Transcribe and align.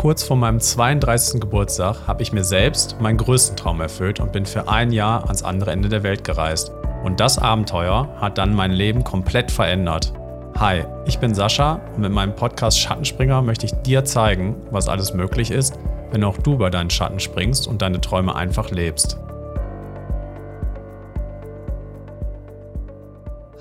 Kurz 0.00 0.22
vor 0.22 0.38
meinem 0.38 0.60
32. 0.60 1.42
Geburtstag 1.42 2.06
habe 2.06 2.22
ich 2.22 2.32
mir 2.32 2.42
selbst 2.42 2.98
meinen 3.02 3.18
größten 3.18 3.54
Traum 3.54 3.82
erfüllt 3.82 4.18
und 4.18 4.32
bin 4.32 4.46
für 4.46 4.66
ein 4.66 4.92
Jahr 4.92 5.24
ans 5.24 5.42
andere 5.42 5.72
Ende 5.72 5.90
der 5.90 6.02
Welt 6.02 6.24
gereist. 6.24 6.72
Und 7.04 7.20
das 7.20 7.36
Abenteuer 7.36 8.08
hat 8.18 8.38
dann 8.38 8.54
mein 8.54 8.70
Leben 8.70 9.04
komplett 9.04 9.50
verändert. 9.50 10.14
Hi, 10.58 10.86
ich 11.04 11.18
bin 11.18 11.34
Sascha 11.34 11.82
und 11.94 12.00
mit 12.00 12.12
meinem 12.12 12.34
Podcast 12.34 12.80
Schattenspringer 12.80 13.42
möchte 13.42 13.66
ich 13.66 13.72
dir 13.72 14.02
zeigen, 14.06 14.56
was 14.70 14.88
alles 14.88 15.12
möglich 15.12 15.50
ist, 15.50 15.78
wenn 16.10 16.24
auch 16.24 16.38
du 16.38 16.54
über 16.54 16.70
deinen 16.70 16.88
Schatten 16.88 17.20
springst 17.20 17.68
und 17.68 17.82
deine 17.82 18.00
Träume 18.00 18.34
einfach 18.34 18.70
lebst. 18.70 19.18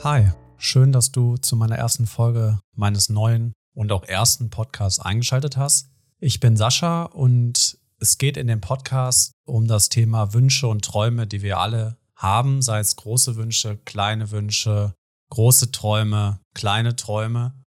Hi, 0.05 0.29
schön, 0.55 0.93
dass 0.93 1.11
du 1.11 1.35
zu 1.35 1.57
meiner 1.57 1.75
ersten 1.75 2.05
Folge 2.05 2.59
meines 2.77 3.09
neuen 3.09 3.51
und 3.73 3.91
auch 3.91 4.05
ersten 4.05 4.49
Podcasts 4.49 5.01
eingeschaltet 5.01 5.57
hast. 5.57 5.88
Ich 6.21 6.41
bin 6.41 6.57
Sascha 6.57 7.03
und 7.03 7.79
es 7.97 8.17
geht 8.17 8.35
in 8.35 8.47
dem 8.47 8.59
Podcast 8.59 9.31
um 9.45 9.67
das 9.67 9.87
Thema 9.87 10.33
Wünsche 10.33 10.67
und 10.67 10.83
Träume, 10.83 11.25
die 11.25 11.41
wir 11.41 11.59
alle 11.59 11.97
haben, 12.13 12.61
sei 12.61 12.79
es 12.79 12.97
große 12.97 13.37
Wünsche, 13.37 13.77
kleine 13.85 14.29
Wünsche, 14.29 14.93
große 15.29 15.71
Träume, 15.71 16.41
kleine 16.53 16.97
Träume. 16.97 17.63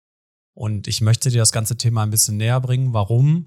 Und 0.54 0.86
ich 0.86 1.00
möchte 1.00 1.30
dir 1.30 1.38
das 1.38 1.50
ganze 1.50 1.76
Thema 1.76 2.04
ein 2.04 2.10
bisschen 2.10 2.36
näher 2.36 2.60
bringen. 2.60 2.92
Warum? 2.92 3.46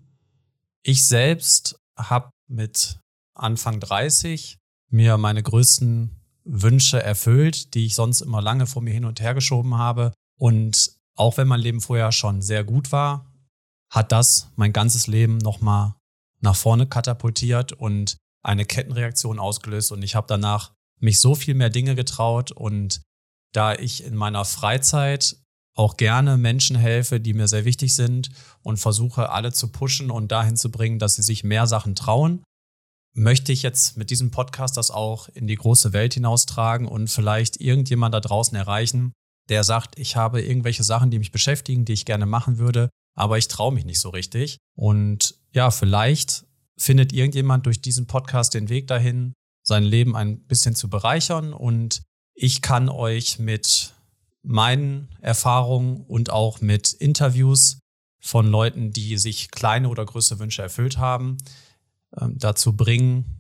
Ich 0.84 1.06
selbst 1.06 1.80
habe 1.96 2.32
mit 2.50 3.00
Anfang 3.36 3.80
30 3.80 4.58
mir 4.90 5.18
meine 5.18 5.42
größten 5.42 6.20
Wünsche 6.44 7.02
erfüllt, 7.02 7.74
die 7.74 7.86
ich 7.86 7.96
sonst 7.96 8.20
immer 8.20 8.42
lange 8.42 8.68
vor 8.68 8.82
mir 8.82 8.94
hin 8.94 9.06
und 9.06 9.22
her 9.22 9.34
geschoben 9.34 9.78
habe. 9.78 10.12
Und 10.38 10.92
auch 11.16 11.38
wenn 11.38 11.48
mein 11.48 11.62
Leben 11.62 11.80
vorher 11.80 12.12
schon 12.12 12.42
sehr 12.42 12.66
gut 12.66 12.92
war, 12.92 13.29
hat 13.90 14.12
das 14.12 14.50
mein 14.56 14.74
ganzes 14.74 15.08
Leben 15.08 15.38
nochmal 15.38 15.96
nach 16.42 16.56
vorne 16.56 16.88
katapultiert 16.88 17.74
und 17.74 18.18
eine 18.44 18.66
Kettenreaktion 18.66 19.40
ausgelöst. 19.40 19.92
Und 19.92 20.04
ich 20.04 20.16
habe 20.16 20.28
danach 20.28 20.74
mich 21.00 21.20
so 21.20 21.36
viel 21.36 21.56
mehr 21.56 21.70
Dinge 21.70 21.96
getraut. 21.96 22.52
Und 22.52 23.02
da 23.54 23.74
ich 23.74 24.04
in 24.04 24.16
meiner 24.16 24.46
Freizeit 24.46 25.38
auch 25.76 25.98
gerne 25.98 26.38
Menschen 26.38 26.76
helfe, 26.76 27.20
die 27.20 27.34
mir 27.34 27.48
sehr 27.48 27.66
wichtig 27.66 27.96
sind 27.96 28.30
und 28.64 28.78
versuche, 28.78 29.30
alle 29.30 29.54
zu 29.54 29.72
pushen 29.72 30.12
und 30.12 30.32
dahin 30.32 30.58
zu 30.58 30.72
bringen, 30.72 31.00
dass 31.00 31.16
sie 31.16 31.24
sich 31.24 31.44
mehr 31.44 31.68
Sachen 31.68 31.96
trauen, 31.96 32.44
möchte 33.16 33.52
ich 33.52 33.64
jetzt 33.64 33.98
mit 33.98 34.10
diesem 34.12 34.30
Podcast 34.30 34.78
das 34.78 34.92
auch 34.92 35.30
in 35.30 35.48
die 35.48 35.56
große 35.56 35.94
Welt 35.94 36.14
hinaustragen 36.14 36.88
und 36.88 37.10
vielleicht 37.10 37.60
irgendjemand 37.60 38.14
da 38.14 38.20
draußen 38.20 38.56
erreichen, 38.58 39.14
der 39.50 39.64
sagt, 39.64 39.98
ich 39.98 40.16
habe 40.16 40.42
irgendwelche 40.42 40.84
Sachen, 40.84 41.12
die 41.12 41.18
mich 41.18 41.32
beschäftigen, 41.32 41.86
die 41.86 41.94
ich 41.94 42.06
gerne 42.06 42.26
machen 42.26 42.60
würde, 42.60 42.90
aber 43.16 43.38
ich 43.38 43.48
traue 43.48 43.74
mich 43.74 43.86
nicht 43.86 44.00
so 44.00 44.10
richtig. 44.10 44.58
Und 44.76 45.36
ja, 45.54 45.72
vielleicht 45.72 46.46
findet 46.78 47.12
irgendjemand 47.14 47.66
durch 47.66 47.82
diesen 47.82 48.08
Podcast 48.08 48.54
den 48.54 48.70
Weg 48.70 48.88
dahin, 48.88 49.34
sein 49.64 49.84
Leben 49.84 50.16
ein 50.16 50.40
bisschen 50.46 50.76
zu 50.76 50.90
bereichern. 50.90 51.54
Und 51.54 52.04
ich 52.34 52.62
kann 52.62 52.90
euch 52.90 53.40
mit 53.40 53.94
meinen 54.42 55.10
Erfahrungen 55.22 56.06
und 56.06 56.30
auch 56.30 56.62
mit 56.62 56.94
Interviews 56.94 57.80
von 58.22 58.48
Leuten, 58.48 58.92
die 58.92 59.18
sich 59.18 59.52
kleine 59.52 59.90
oder 59.90 60.06
größere 60.06 60.40
Wünsche 60.40 60.62
erfüllt 60.62 60.98
haben, 60.98 61.38
ähm, 62.20 62.38
dazu 62.38 62.76
bringen, 62.76 63.40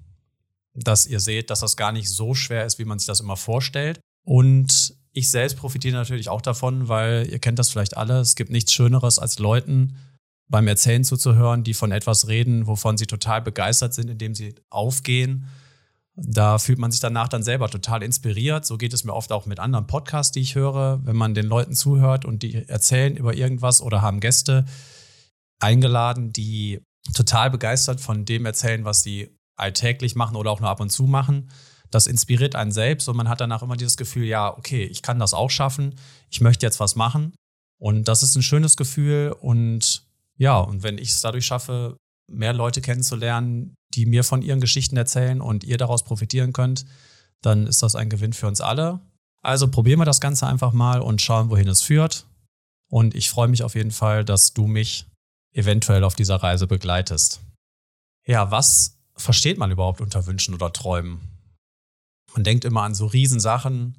dass 0.73 1.07
ihr 1.07 1.19
seht, 1.19 1.49
dass 1.49 1.61
das 1.61 1.77
gar 1.77 1.91
nicht 1.91 2.09
so 2.09 2.33
schwer 2.33 2.65
ist, 2.65 2.79
wie 2.79 2.85
man 2.85 2.99
sich 2.99 3.07
das 3.07 3.19
immer 3.19 3.37
vorstellt. 3.37 3.99
Und 4.23 4.95
ich 5.19 5.29
selbst 5.29 5.57
profitiere 5.57 5.95
natürlich 5.95 6.29
auch 6.29 6.41
davon, 6.41 6.87
weil 6.87 7.27
ihr 7.29 7.39
kennt 7.39 7.59
das 7.59 7.69
vielleicht 7.69 7.97
alle. 7.97 8.19
Es 8.19 8.35
gibt 8.35 8.49
nichts 8.49 8.73
Schöneres 8.73 9.19
als 9.19 9.39
Leuten 9.39 9.95
beim 10.49 10.67
Erzählen 10.67 11.03
zuzuhören, 11.03 11.63
die 11.63 11.73
von 11.73 11.91
etwas 11.91 12.27
reden, 12.27 12.65
wovon 12.65 12.97
sie 12.97 13.05
total 13.05 13.41
begeistert 13.41 13.93
sind, 13.93 14.09
indem 14.09 14.33
sie 14.33 14.55
aufgehen. 14.69 15.47
Da 16.15 16.57
fühlt 16.57 16.79
man 16.79 16.91
sich 16.91 16.99
danach 16.99 17.27
dann 17.27 17.43
selber 17.43 17.69
total 17.69 18.01
inspiriert. 18.01 18.65
So 18.65 18.77
geht 18.77 18.93
es 18.93 19.03
mir 19.03 19.13
oft 19.13 19.31
auch 19.31 19.45
mit 19.45 19.59
anderen 19.59 19.87
Podcasts, 19.87 20.31
die 20.31 20.41
ich 20.41 20.55
höre, 20.55 20.99
wenn 21.05 21.15
man 21.15 21.33
den 21.33 21.45
Leuten 21.45 21.75
zuhört 21.75 22.25
und 22.25 22.41
die 22.41 22.67
erzählen 22.67 23.15
über 23.15 23.35
irgendwas 23.35 23.81
oder 23.81 24.01
haben 24.01 24.19
Gäste 24.19 24.65
eingeladen, 25.59 26.33
die 26.33 26.81
total 27.13 27.51
begeistert 27.51 28.01
von 28.01 28.25
dem 28.25 28.45
erzählen, 28.45 28.85
was 28.85 29.03
sie 29.03 29.35
alltäglich 29.55 30.15
machen 30.15 30.35
oder 30.35 30.51
auch 30.51 30.59
nur 30.59 30.69
ab 30.69 30.79
und 30.79 30.89
zu 30.89 31.03
machen 31.03 31.49
das 31.91 32.07
inspiriert 32.07 32.55
einen 32.55 32.71
selbst 32.71 33.07
und 33.07 33.17
man 33.17 33.29
hat 33.29 33.41
danach 33.41 33.63
immer 33.63 33.77
dieses 33.77 33.97
Gefühl, 33.97 34.25
ja, 34.25 34.55
okay, 34.57 34.83
ich 34.83 35.01
kann 35.01 35.19
das 35.19 35.33
auch 35.33 35.49
schaffen, 35.49 35.95
ich 36.29 36.41
möchte 36.41 36.65
jetzt 36.65 36.79
was 36.79 36.95
machen. 36.95 37.33
Und 37.79 38.07
das 38.07 38.23
ist 38.23 38.35
ein 38.35 38.43
schönes 38.43 38.75
Gefühl 38.75 39.35
und 39.39 40.03
ja, 40.37 40.57
und 40.59 40.83
wenn 40.83 40.97
ich 40.97 41.09
es 41.09 41.21
dadurch 41.21 41.45
schaffe, 41.45 41.97
mehr 42.29 42.53
Leute 42.53 42.81
kennenzulernen, 42.81 43.75
die 43.93 44.05
mir 44.05 44.23
von 44.23 44.41
ihren 44.41 44.61
Geschichten 44.61 44.97
erzählen 44.97 45.41
und 45.41 45.63
ihr 45.63 45.77
daraus 45.77 46.03
profitieren 46.03 46.53
könnt, 46.53 46.85
dann 47.41 47.67
ist 47.67 47.83
das 47.83 47.95
ein 47.95 48.09
Gewinn 48.09 48.33
für 48.33 48.47
uns 48.47 48.61
alle. 48.61 48.99
Also 49.41 49.69
probieren 49.69 49.99
wir 49.99 50.05
das 50.05 50.21
Ganze 50.21 50.47
einfach 50.47 50.73
mal 50.73 51.01
und 51.01 51.21
schauen, 51.21 51.49
wohin 51.49 51.67
es 51.67 51.81
führt. 51.81 52.25
Und 52.89 53.15
ich 53.15 53.29
freue 53.29 53.47
mich 53.47 53.63
auf 53.63 53.75
jeden 53.75 53.91
Fall, 53.91 54.25
dass 54.25 54.53
du 54.53 54.67
mich 54.67 55.05
eventuell 55.53 56.03
auf 56.03 56.15
dieser 56.15 56.37
Reise 56.37 56.67
begleitest. 56.67 57.39
Ja, 58.25 58.51
was 58.51 58.97
versteht 59.15 59.57
man 59.57 59.71
überhaupt 59.71 60.01
unter 60.01 60.25
Wünschen 60.25 60.53
oder 60.53 60.71
Träumen? 60.71 61.19
Man 62.33 62.43
denkt 62.43 62.65
immer 62.65 62.83
an 62.83 62.95
so 62.95 63.05
Riesensachen 63.05 63.95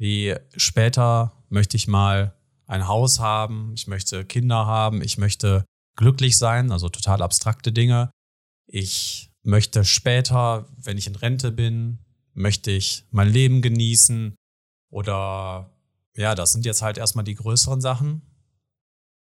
wie 0.00 0.34
später 0.56 1.32
möchte 1.50 1.76
ich 1.76 1.86
mal 1.86 2.34
ein 2.66 2.88
Haus 2.88 3.20
haben, 3.20 3.72
ich 3.74 3.86
möchte 3.86 4.24
Kinder 4.24 4.64
haben, 4.64 5.02
ich 5.02 5.18
möchte 5.18 5.66
glücklich 5.94 6.38
sein, 6.38 6.72
also 6.72 6.88
total 6.88 7.20
abstrakte 7.20 7.70
Dinge. 7.70 8.10
Ich 8.66 9.30
möchte 9.42 9.84
später, 9.84 10.66
wenn 10.78 10.96
ich 10.96 11.06
in 11.06 11.16
Rente 11.16 11.52
bin, 11.52 11.98
möchte 12.32 12.70
ich 12.70 13.04
mein 13.10 13.28
Leben 13.28 13.60
genießen 13.60 14.34
oder 14.90 15.70
ja, 16.16 16.34
das 16.34 16.52
sind 16.52 16.64
jetzt 16.64 16.80
halt 16.80 16.96
erstmal 16.96 17.24
die 17.24 17.34
größeren 17.34 17.82
Sachen. 17.82 18.22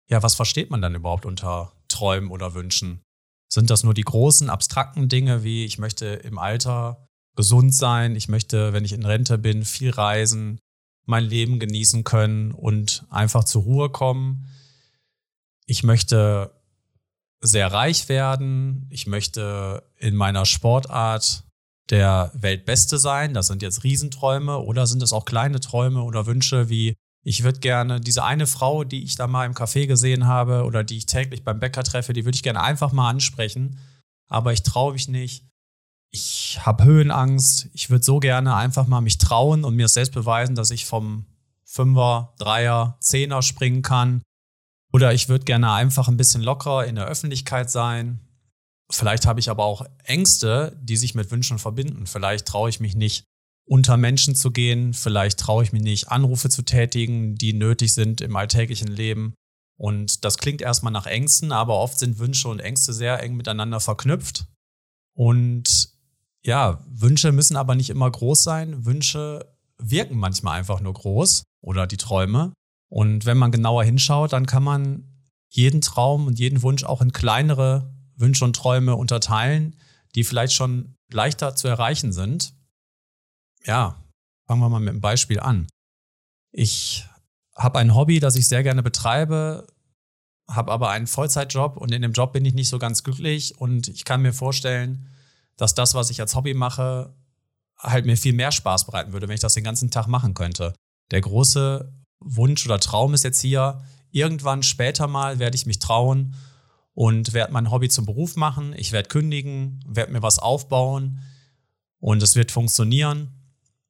Ja, 0.09 0.23
was 0.23 0.35
versteht 0.35 0.71
man 0.71 0.81
dann 0.81 0.93
überhaupt 0.93 1.25
unter 1.25 1.71
Träumen 1.87 2.31
oder 2.31 2.53
Wünschen? 2.53 3.01
Sind 3.49 3.69
das 3.69 3.83
nur 3.85 3.93
die 3.93 4.03
großen, 4.03 4.49
abstrakten 4.49 5.07
Dinge 5.07 5.45
wie 5.45 5.63
ich 5.63 5.77
möchte 5.77 6.05
im 6.05 6.37
Alter 6.37 7.04
gesund 7.35 7.73
sein, 7.73 8.15
ich 8.15 8.27
möchte, 8.27 8.73
wenn 8.73 8.85
ich 8.85 8.93
in 8.93 9.05
Rente 9.05 9.37
bin, 9.37 9.65
viel 9.65 9.91
reisen, 9.91 10.59
mein 11.05 11.23
Leben 11.23 11.59
genießen 11.59 12.03
können 12.03 12.51
und 12.51 13.05
einfach 13.09 13.43
zur 13.43 13.63
Ruhe 13.63 13.89
kommen. 13.89 14.47
Ich 15.65 15.83
möchte 15.83 16.51
sehr 17.41 17.71
reich 17.71 18.09
werden, 18.09 18.87
ich 18.89 19.07
möchte 19.07 19.83
in 19.97 20.15
meiner 20.15 20.45
Sportart 20.45 21.43
der 21.89 22.31
Weltbeste 22.33 22.97
sein. 22.97 23.33
Das 23.33 23.47
sind 23.47 23.61
jetzt 23.61 23.83
Riesenträume 23.83 24.59
oder 24.59 24.87
sind 24.87 25.03
es 25.03 25.13
auch 25.13 25.25
kleine 25.25 25.59
Träume 25.59 26.01
oder 26.01 26.25
Wünsche 26.25 26.69
wie 26.69 26.95
ich 27.27 27.43
würde 27.43 27.59
gerne 27.59 27.99
diese 27.99 28.23
eine 28.23 28.45
Frau, 28.45 28.83
die 28.83 29.03
ich 29.03 29.15
da 29.15 29.25
mal 29.25 29.47
im 29.47 29.55
Café 29.55 29.87
gesehen 29.87 30.27
habe 30.27 30.63
oder 30.63 30.83
die 30.83 30.97
ich 30.97 31.07
täglich 31.07 31.43
beim 31.43 31.59
Bäcker 31.59 31.83
treffe, 31.83 32.13
die 32.13 32.23
würde 32.23 32.35
ich 32.35 32.43
gerne 32.43 32.61
einfach 32.61 32.91
mal 32.91 33.09
ansprechen, 33.09 33.79
aber 34.27 34.53
ich 34.53 34.61
traue 34.61 34.93
mich 34.93 35.07
nicht 35.07 35.43
ich 36.11 36.59
habe 36.61 36.85
Höhenangst, 36.85 37.69
ich 37.73 37.89
würde 37.89 38.05
so 38.05 38.19
gerne 38.19 38.55
einfach 38.55 38.87
mal 38.87 39.01
mich 39.01 39.17
trauen 39.17 39.63
und 39.63 39.75
mir 39.75 39.87
selbst 39.87 40.13
beweisen, 40.13 40.55
dass 40.55 40.71
ich 40.71 40.85
vom 40.85 41.25
Fünfer, 41.65 42.33
Dreier, 42.37 42.97
Zehner 43.01 43.41
springen 43.41 43.81
kann. 43.81 44.21
Oder 44.93 45.13
ich 45.13 45.27
würde 45.27 45.45
gerne 45.45 45.73
einfach 45.73 46.07
ein 46.07 46.17
bisschen 46.17 46.41
lockerer 46.41 46.85
in 46.85 46.95
der 46.95 47.05
Öffentlichkeit 47.05 47.69
sein. 47.69 48.21
Vielleicht 48.89 49.25
habe 49.25 49.39
ich 49.39 49.49
aber 49.49 49.65
auch 49.65 49.85
Ängste, 50.03 50.79
die 50.81 50.95
sich 50.95 51.15
mit 51.15 51.31
Wünschen 51.31 51.59
verbinden. 51.59 52.05
Vielleicht 52.05 52.45
traue 52.45 52.69
ich 52.69 52.79
mich 52.79 52.95
nicht, 52.95 53.25
unter 53.67 53.97
Menschen 53.97 54.35
zu 54.35 54.51
gehen. 54.51 54.93
Vielleicht 54.93 55.39
traue 55.39 55.63
ich 55.63 55.73
mich 55.73 55.81
nicht, 55.81 56.09
Anrufe 56.09 56.49
zu 56.49 56.61
tätigen, 56.61 57.35
die 57.35 57.53
nötig 57.53 57.93
sind 57.93 58.21
im 58.21 58.35
alltäglichen 58.35 58.87
Leben. 58.87 59.33
Und 59.77 60.23
das 60.23 60.37
klingt 60.37 60.61
erstmal 60.61 60.93
nach 60.93 61.07
Ängsten, 61.07 61.51
aber 61.51 61.77
oft 61.77 61.99
sind 61.99 62.19
Wünsche 62.19 62.47
und 62.47 62.59
Ängste 62.59 62.93
sehr 62.93 63.21
eng 63.21 63.35
miteinander 63.35 63.79
verknüpft. 63.79 64.45
Und 65.13 65.94
ja, 66.45 66.79
Wünsche 66.87 67.31
müssen 67.31 67.57
aber 67.57 67.75
nicht 67.75 67.89
immer 67.89 68.09
groß 68.09 68.43
sein. 68.43 68.85
Wünsche 68.85 69.51
wirken 69.79 70.17
manchmal 70.17 70.59
einfach 70.59 70.79
nur 70.79 70.93
groß 70.93 71.43
oder 71.61 71.87
die 71.87 71.97
Träume. 71.97 72.53
Und 72.87 73.25
wenn 73.25 73.37
man 73.37 73.51
genauer 73.51 73.83
hinschaut, 73.83 74.31
dann 74.31 74.45
kann 74.45 74.63
man 74.63 75.11
jeden 75.49 75.81
Traum 75.81 76.27
und 76.27 76.37
jeden 76.37 76.61
Wunsch 76.61 76.83
auch 76.83 77.01
in 77.01 77.11
kleinere 77.11 77.93
Wünsche 78.15 78.45
und 78.45 78.55
Träume 78.55 78.95
unterteilen, 78.95 79.75
die 80.13 80.23
vielleicht 80.23 80.53
schon 80.53 80.95
leichter 81.11 81.55
zu 81.55 81.67
erreichen 81.67 82.13
sind. 82.13 82.53
Ja, 83.65 84.03
fangen 84.47 84.61
wir 84.61 84.69
mal 84.69 84.79
mit 84.79 84.89
einem 84.89 85.01
Beispiel 85.01 85.39
an. 85.39 85.67
Ich 86.51 87.05
habe 87.55 87.79
ein 87.79 87.95
Hobby, 87.95 88.19
das 88.19 88.35
ich 88.35 88.47
sehr 88.47 88.63
gerne 88.63 88.83
betreibe, 88.83 89.65
habe 90.47 90.71
aber 90.71 90.91
einen 90.91 91.07
Vollzeitjob 91.07 91.77
und 91.77 91.91
in 91.91 92.03
dem 92.03 92.13
Job 92.13 92.33
bin 92.33 92.45
ich 92.45 92.53
nicht 92.53 92.69
so 92.69 92.77
ganz 92.77 93.03
glücklich 93.03 93.57
und 93.57 93.87
ich 93.87 94.05
kann 94.05 94.21
mir 94.21 94.33
vorstellen, 94.33 95.09
dass 95.57 95.73
das, 95.73 95.93
was 95.93 96.09
ich 96.09 96.21
als 96.21 96.35
Hobby 96.35 96.53
mache, 96.53 97.15
halt 97.77 98.05
mir 98.05 98.17
viel 98.17 98.33
mehr 98.33 98.51
Spaß 98.51 98.85
bereiten 98.85 99.13
würde, 99.13 99.27
wenn 99.27 99.35
ich 99.35 99.41
das 99.41 99.53
den 99.53 99.63
ganzen 99.63 99.91
Tag 99.91 100.07
machen 100.07 100.33
könnte. 100.33 100.73
Der 101.11 101.21
große 101.21 101.93
Wunsch 102.19 102.65
oder 102.65 102.79
Traum 102.79 103.13
ist 103.13 103.23
jetzt 103.23 103.39
hier, 103.39 103.81
irgendwann 104.11 104.63
später 104.63 105.07
mal 105.07 105.39
werde 105.39 105.55
ich 105.55 105.65
mich 105.65 105.79
trauen 105.79 106.35
und 106.93 107.33
werde 107.33 107.53
mein 107.53 107.69
Hobby 107.69 107.89
zum 107.89 108.05
Beruf 108.05 108.35
machen. 108.37 108.73
Ich 108.77 108.91
werde 108.91 109.09
kündigen, 109.09 109.83
werde 109.87 110.13
mir 110.13 110.21
was 110.21 110.39
aufbauen 110.39 111.21
und 111.99 112.23
es 112.23 112.35
wird 112.35 112.51
funktionieren. 112.51 113.31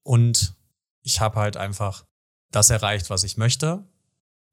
Und 0.03 0.55
ich 1.01 1.21
habe 1.21 1.39
halt 1.39 1.57
einfach 1.57 2.05
das 2.51 2.69
erreicht, 2.69 3.09
was 3.09 3.23
ich 3.23 3.37
möchte. 3.37 3.87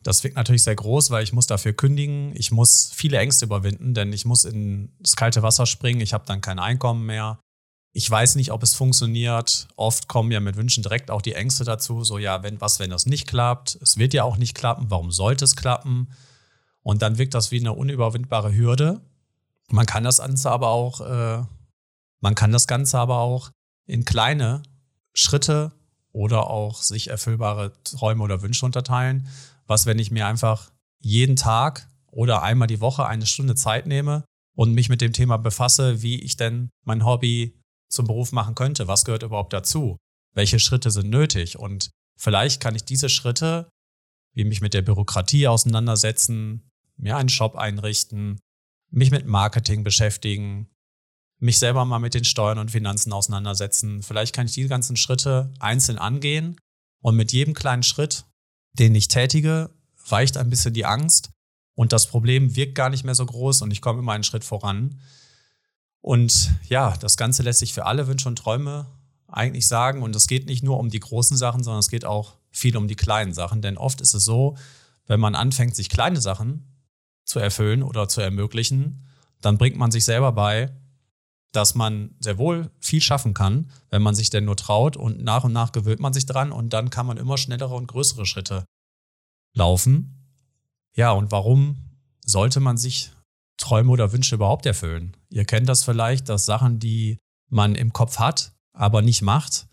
Das 0.03 0.25
wirkt 0.25 0.37
natürlich 0.37 0.65
sehr 0.65 0.75
groß, 0.75 1.11
weil 1.11 1.23
ich 1.23 1.33
muss 1.33 1.47
dafür 1.47 1.73
kündigen. 1.73 2.33
Ich 2.35 2.51
muss 2.51 2.91
viele 2.95 3.19
Ängste 3.19 3.45
überwinden, 3.45 3.95
denn 3.95 4.13
ich 4.13 4.25
muss 4.25 4.45
in 4.45 4.93
das 5.01 5.17
kalte 5.17 5.43
Wasser 5.43 5.67
springen. 5.67 6.01
Ich 6.01 6.13
habe 6.13 6.25
dann 6.27 6.41
kein 6.41 6.59
Einkommen 6.59 7.07
mehr. 7.07 7.39
Ich 7.95 8.11
weiß 8.11 8.37
nicht, 8.37 8.53
ob 8.53 8.63
es 8.63 8.75
funktioniert. 8.75 9.69
Oft 9.77 10.09
kommen 10.09 10.33
ja 10.33 10.41
mit 10.41 10.57
Wünschen 10.57 10.83
direkt 10.83 11.11
auch 11.11 11.23
die 11.23 11.35
Ängste 11.35 11.65
dazu. 11.65 12.05
So, 12.05 12.19
ja, 12.19 12.43
wenn 12.43 12.61
was, 12.61 12.79
wenn 12.79 12.91
das 12.91 13.07
nicht 13.07 13.29
klappt? 13.29 13.79
Es 13.83 13.99
wird 13.99 14.15
ja 14.15 14.25
auch 14.25 14.39
nicht 14.39 14.55
klappen. 14.55 14.87
Warum 14.91 15.13
sollte 15.13 15.45
es 15.45 15.57
klappen? 15.57 16.09
Und 16.83 17.03
dann 17.03 17.19
wirkt 17.19 17.35
das 17.35 17.51
wie 17.51 17.61
eine 17.61 17.75
unüberwindbare 17.75 18.55
Hürde. 18.55 19.01
Man 19.69 19.87
kann 19.87 20.05
das 20.05 20.19
Ganze 20.19 20.51
aber 20.51 20.69
auch, 20.69 21.01
äh, 21.01 21.45
man 22.21 22.35
kann 22.35 22.51
das 22.51 22.67
Ganze 22.67 22.99
aber 22.99 23.19
auch 23.19 23.51
in 23.87 24.05
kleine 24.05 24.63
Schritte 25.13 25.73
oder 26.13 26.51
auch 26.51 26.83
sich 26.83 27.09
erfüllbare 27.09 27.73
Träume 27.85 28.23
oder 28.23 28.43
Wünsche 28.43 28.67
unterteilen. 28.67 29.29
Was, 29.67 29.87
wenn 29.87 29.99
ich 29.99 30.11
mir 30.11 30.26
einfach 30.26 30.73
jeden 31.00 31.37
Tag 31.37 31.88
oder 32.11 32.43
einmal 32.43 32.69
die 32.69 32.81
Woche 32.81 33.06
eine 33.06 33.26
Stunde 33.26 33.55
Zeit 33.55 33.87
nehme 33.87 34.25
und 34.55 34.73
mich 34.73 34.88
mit 34.88 35.00
dem 35.00 35.12
Thema 35.12 35.37
befasse, 35.37 36.03
wie 36.03 36.20
ich 36.20 36.37
denn 36.37 36.70
mein 36.85 37.05
Hobby 37.05 37.59
zum 37.88 38.06
Beruf 38.06 38.32
machen 38.32 38.55
könnte? 38.55 38.88
Was 38.88 39.05
gehört 39.05 39.23
überhaupt 39.23 39.53
dazu? 39.53 39.97
Welche 40.35 40.59
Schritte 40.59 40.91
sind 40.91 41.11
nötig? 41.11 41.59
Und 41.59 41.91
vielleicht 42.19 42.61
kann 42.61 42.75
ich 42.75 42.85
diese 42.85 43.09
Schritte, 43.09 43.69
wie 44.35 44.44
mich 44.44 44.61
mit 44.61 44.75
der 44.75 44.82
Bürokratie 44.82 45.49
auseinandersetzen, 45.49 46.69
mir 46.97 47.17
einen 47.17 47.29
Shop 47.29 47.56
einrichten, 47.56 48.41
mich 48.91 49.11
mit 49.11 49.26
Marketing 49.26 49.85
beschäftigen, 49.85 50.69
mich 51.38 51.58
selber 51.58 51.85
mal 51.85 51.99
mit 51.99 52.15
den 52.15 52.25
Steuern 52.25 52.58
und 52.58 52.70
Finanzen 52.70 53.12
auseinandersetzen. 53.12 54.03
Vielleicht 54.03 54.35
kann 54.35 54.47
ich 54.47 54.53
diese 54.53 54.69
ganzen 54.69 54.97
Schritte 54.97 55.53
einzeln 55.58 55.99
angehen 55.99 56.56
und 57.03 57.17
mit 57.17 57.32
jedem 57.32 57.53
kleinen 57.53 57.82
Schritt, 57.82 58.25
den 58.75 58.95
ich 58.95 59.09
tätige, 59.09 59.71
weicht 60.09 60.37
ein 60.37 60.51
bisschen 60.51 60.75
die 60.75 60.85
Angst 60.85 61.31
und 61.75 61.93
das 61.93 62.07
Problem 62.07 62.55
wirkt 62.57 62.75
gar 62.75 62.91
nicht 62.91 63.05
mehr 63.05 63.15
so 63.15 63.25
groß 63.25 63.63
und 63.63 63.71
ich 63.71 63.81
komme 63.81 64.01
immer 64.01 64.13
einen 64.13 64.25
Schritt 64.25 64.45
voran. 64.45 65.01
Und 66.01 66.51
ja, 66.69 66.97
das 66.99 67.17
Ganze 67.17 67.43
lässt 67.43 67.61
sich 67.61 67.73
für 67.73 67.87
alle 67.87 68.09
Wünsche 68.09 68.29
und 68.29 68.37
Träume 68.37 68.87
eigentlich 69.29 69.67
sagen. 69.67 70.03
Und 70.03 70.15
es 70.15 70.27
geht 70.27 70.47
nicht 70.47 70.63
nur 70.63 70.79
um 70.79 70.91
die 70.91 71.01
großen 71.01 71.37
Sachen, 71.37 71.63
sondern 71.63 71.81
es 71.81 71.89
geht 71.89 72.05
auch 72.05 72.35
viel 72.51 72.77
um 72.77 72.89
die 72.89 72.97
kleinen 72.97 73.33
Sachen. 73.33 73.63
Denn 73.63 73.79
oft 73.79 74.01
ist 74.01 74.15
es 74.15 74.25
so, 74.25 74.57
wenn 75.07 75.21
man 75.21 75.35
anfängt, 75.35 75.75
sich 75.75 75.89
kleine 75.89 76.21
Sachen 76.21 76.67
zu 77.25 77.39
erfüllen 77.39 77.83
oder 77.83 78.09
zu 78.09 78.21
ermöglichen, 78.21 79.07
dann 79.41 79.59
bringt 79.59 79.77
man 79.77 79.91
sich 79.91 80.05
selber 80.05 80.33
bei, 80.33 80.73
dass 81.53 81.75
man 81.75 82.15
sehr 82.19 82.39
wohl 82.39 82.71
viel 82.81 83.01
schaffen 83.01 83.35
kann, 83.35 83.71
wenn 83.91 84.03
man 84.03 84.15
sich 84.15 84.31
denn 84.31 84.45
nur 84.45 84.57
traut 84.57 84.97
und 84.97 85.23
nach 85.23 85.45
und 85.45 85.53
nach 85.53 85.73
gewöhnt 85.73 86.01
man 86.01 86.13
sich 86.13 86.27
dran 86.27 86.53
und 86.53 86.71
dann 86.73 86.91
kann 86.91 87.07
man 87.07 87.17
immer 87.17 87.39
schnellere 87.39 87.75
und 87.75 87.87
größere 87.87 88.27
Schritte 88.27 88.65
laufen. 89.55 90.29
Ja, 90.95 91.13
und 91.13 91.31
warum 91.31 91.77
sollte 92.25 92.61
man 92.61 92.77
sich 92.77 93.13
Träume 93.59 93.91
oder 93.91 94.13
Wünsche 94.13 94.35
überhaupt 94.35 94.67
erfüllen? 94.67 95.17
Ihr 95.31 95.45
kennt 95.45 95.69
das 95.69 95.85
vielleicht, 95.85 96.29
dass 96.29 96.47
Sachen, 96.47 96.79
die 96.79 97.19
man 97.49 97.75
im 97.75 97.93
Kopf 97.93 98.19
hat, 98.19 98.53
aber 98.73 99.03
nicht 99.03 99.23
macht, 99.23 99.67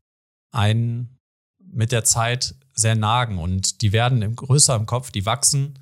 einen 0.52 1.18
mit 1.60 1.92
der 1.92 2.04
Zeit 2.04 2.56
sehr 2.74 2.96
nagen 2.96 3.38
und 3.38 3.82
die 3.82 3.92
werden 3.92 4.36
größer 4.36 4.76
im 4.76 4.86
Kopf, 4.86 5.12
die 5.12 5.26
wachsen 5.26 5.80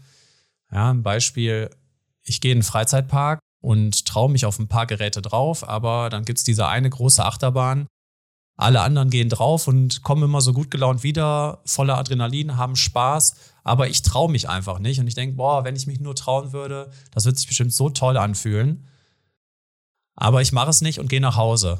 ja, 0.72 0.92
ein 0.92 1.04
Beispiel, 1.04 1.70
ich 2.24 2.42
gehe 2.42 2.52
in 2.52 2.58
einen 2.58 2.64
Freizeitpark 2.64 3.40
und 3.68 4.06
traue 4.06 4.31
mich 4.31 4.46
auf 4.46 4.60
ein 4.60 4.69
paar 4.69 4.88
Geräte 4.88 5.22
drauf, 5.22 5.68
aber 5.68 6.10
dann 6.10 6.24
gibt 6.24 6.38
es 6.38 6.46
diese 6.46 6.69
eine 6.69 6.90
große 6.90 7.25
Achterbahn. 7.25 7.86
Alle 8.58 8.80
anderen 8.80 9.10
gehen 9.10 9.28
drauf 9.28 9.68
und 9.68 10.04
kommen 10.04 10.24
immer 10.24 10.40
so 10.40 10.54
gut 10.54 10.72
gelaunt 10.72 11.04
wieder, 11.04 11.60
voller 11.66 11.98
Adrenalin, 11.98 12.56
haben 12.56 12.78
Spaß, 12.78 13.36
aber 13.66 13.90
ich 13.90 14.04
traue 14.04 14.31
mich 14.31 14.48
einfach 14.48 14.80
nicht. 14.80 15.02
Und 15.02 15.08
ich 15.08 15.16
denke, 15.16 15.36
boah, 15.36 15.66
wenn 15.66 15.75
ich 15.75 15.86
mich 15.86 16.00
nur 16.00 16.16
trauen 16.16 16.54
würde, 16.54 16.90
das 17.12 17.25
wird 17.25 17.38
sich 17.38 17.48
bestimmt 17.48 17.74
so 17.74 17.90
toll 17.90 18.16
anfühlen. 18.16 18.88
Aber 20.16 20.42
ich 20.42 20.54
mache 20.54 20.70
es 20.70 20.80
nicht 20.80 21.02
und 21.02 21.10
gehe 21.10 21.20
nach 21.20 21.36
Hause. 21.36 21.80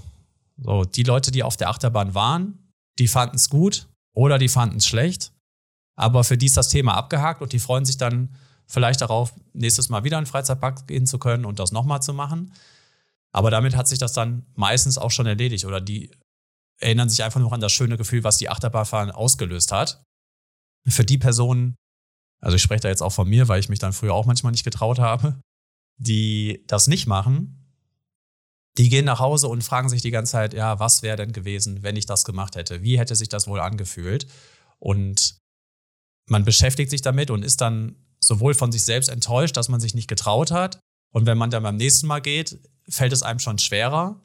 So, 0.57 0.83
die 0.83 1.04
Leute, 1.04 1.31
die 1.31 1.44
auf 1.44 1.56
der 1.56 1.69
Achterbahn 1.69 2.13
waren, 2.13 2.69
die 3.00 3.07
fanden 3.07 3.38
es 3.38 3.48
gut 3.50 3.88
oder 4.13 4.38
die 4.38 4.50
fanden 4.50 4.80
es 4.80 4.88
schlecht. 4.88 5.31
Aber 5.95 6.25
für 6.25 6.38
die 6.38 6.48
ist 6.48 6.57
das 6.57 6.68
Thema 6.68 6.95
abgehakt 6.95 7.42
und 7.42 7.54
die 7.54 7.60
freuen 7.60 7.86
sich 7.86 7.98
dann 7.98 8.36
vielleicht 8.68 9.02
darauf, 9.02 9.34
nächstes 9.54 9.90
Mal 9.90 10.04
wieder 10.04 10.18
in 10.18 10.25
den 10.25 10.30
Freizeitpark 10.30 10.88
gehen 10.88 11.08
zu 11.08 11.19
können 11.19 11.46
und 11.46 11.60
das 11.60 11.72
nochmal 11.72 12.02
zu 12.02 12.14
machen. 12.14 12.54
Aber 13.31 13.50
damit 13.50 13.75
hat 13.75 13.88
sich 13.88 14.00
das 14.00 14.14
dann 14.14 14.46
meistens 14.56 14.98
auch 14.98 15.12
schon 15.12 15.25
erledigt 15.25 15.66
oder 15.66 15.81
die 15.81 16.12
erinnern 16.80 17.10
sich 17.10 17.24
einfach 17.24 17.40
nur 17.40 17.52
an 17.54 17.62
das 17.62 17.72
schöne 17.72 17.98
Gefühl, 17.98 18.24
was 18.24 18.38
die 18.38 18.50
Achterbahnfahren 18.50 19.12
ausgelöst 19.12 19.72
hat. 19.72 20.04
Für 20.88 21.06
die 21.06 21.18
Personen, 21.18 21.75
also 22.40 22.56
ich 22.56 22.62
spreche 22.62 22.81
da 22.81 22.90
jetzt 22.90 23.02
auch 23.02 23.12
von 23.12 23.28
mir, 23.28 23.48
weil 23.48 23.60
ich 23.60 23.69
mich 23.69 23.80
dann 23.80 23.94
früher 23.94 24.14
auch 24.14 24.25
manchmal 24.25 24.52
nicht 24.52 24.64
getraut 24.64 25.00
habe, 25.00 25.40
die 25.98 26.64
das 26.68 26.88
nicht 26.88 27.08
machen, 27.08 27.68
die 28.78 28.90
gehen 28.90 29.06
nach 29.06 29.19
Hause 29.19 29.48
und 29.48 29.64
fragen 29.64 29.90
sich 29.90 30.04
die 30.04 30.12
ganze 30.12 30.34
Zeit, 30.34 30.54
ja, 30.54 30.80
was 30.80 31.02
wäre 31.02 31.18
denn 31.18 31.34
gewesen, 31.34 31.81
wenn 31.81 31.96
ich 31.96 32.06
das 32.06 32.25
gemacht 32.25 32.56
hätte? 32.56 32.84
Wie 32.84 33.00
hätte 33.00 33.16
sich 33.16 33.28
das 33.28 33.48
wohl 33.48 33.60
angefühlt? 33.60 34.28
Und 34.78 35.40
man 36.30 36.46
beschäftigt 36.46 36.92
sich 36.92 37.02
damit 37.02 37.31
und 37.31 37.44
ist 37.44 37.62
dann 37.62 37.96
sowohl 38.19 38.54
von 38.54 38.72
sich 38.72 38.84
selbst 38.84 39.10
enttäuscht, 39.10 39.58
dass 39.58 39.69
man 39.69 39.80
sich 39.80 39.96
nicht 39.96 40.08
getraut 40.08 40.52
hat. 40.52 40.80
Und 41.12 41.25
wenn 41.25 41.38
man 41.38 41.50
dann 41.50 41.64
beim 41.64 41.78
nächsten 41.78 42.08
Mal 42.08 42.19
geht, 42.19 42.60
fällt 42.90 43.14
es 43.14 43.24
einem 43.24 43.40
schon 43.40 43.60
schwerer, 43.60 44.22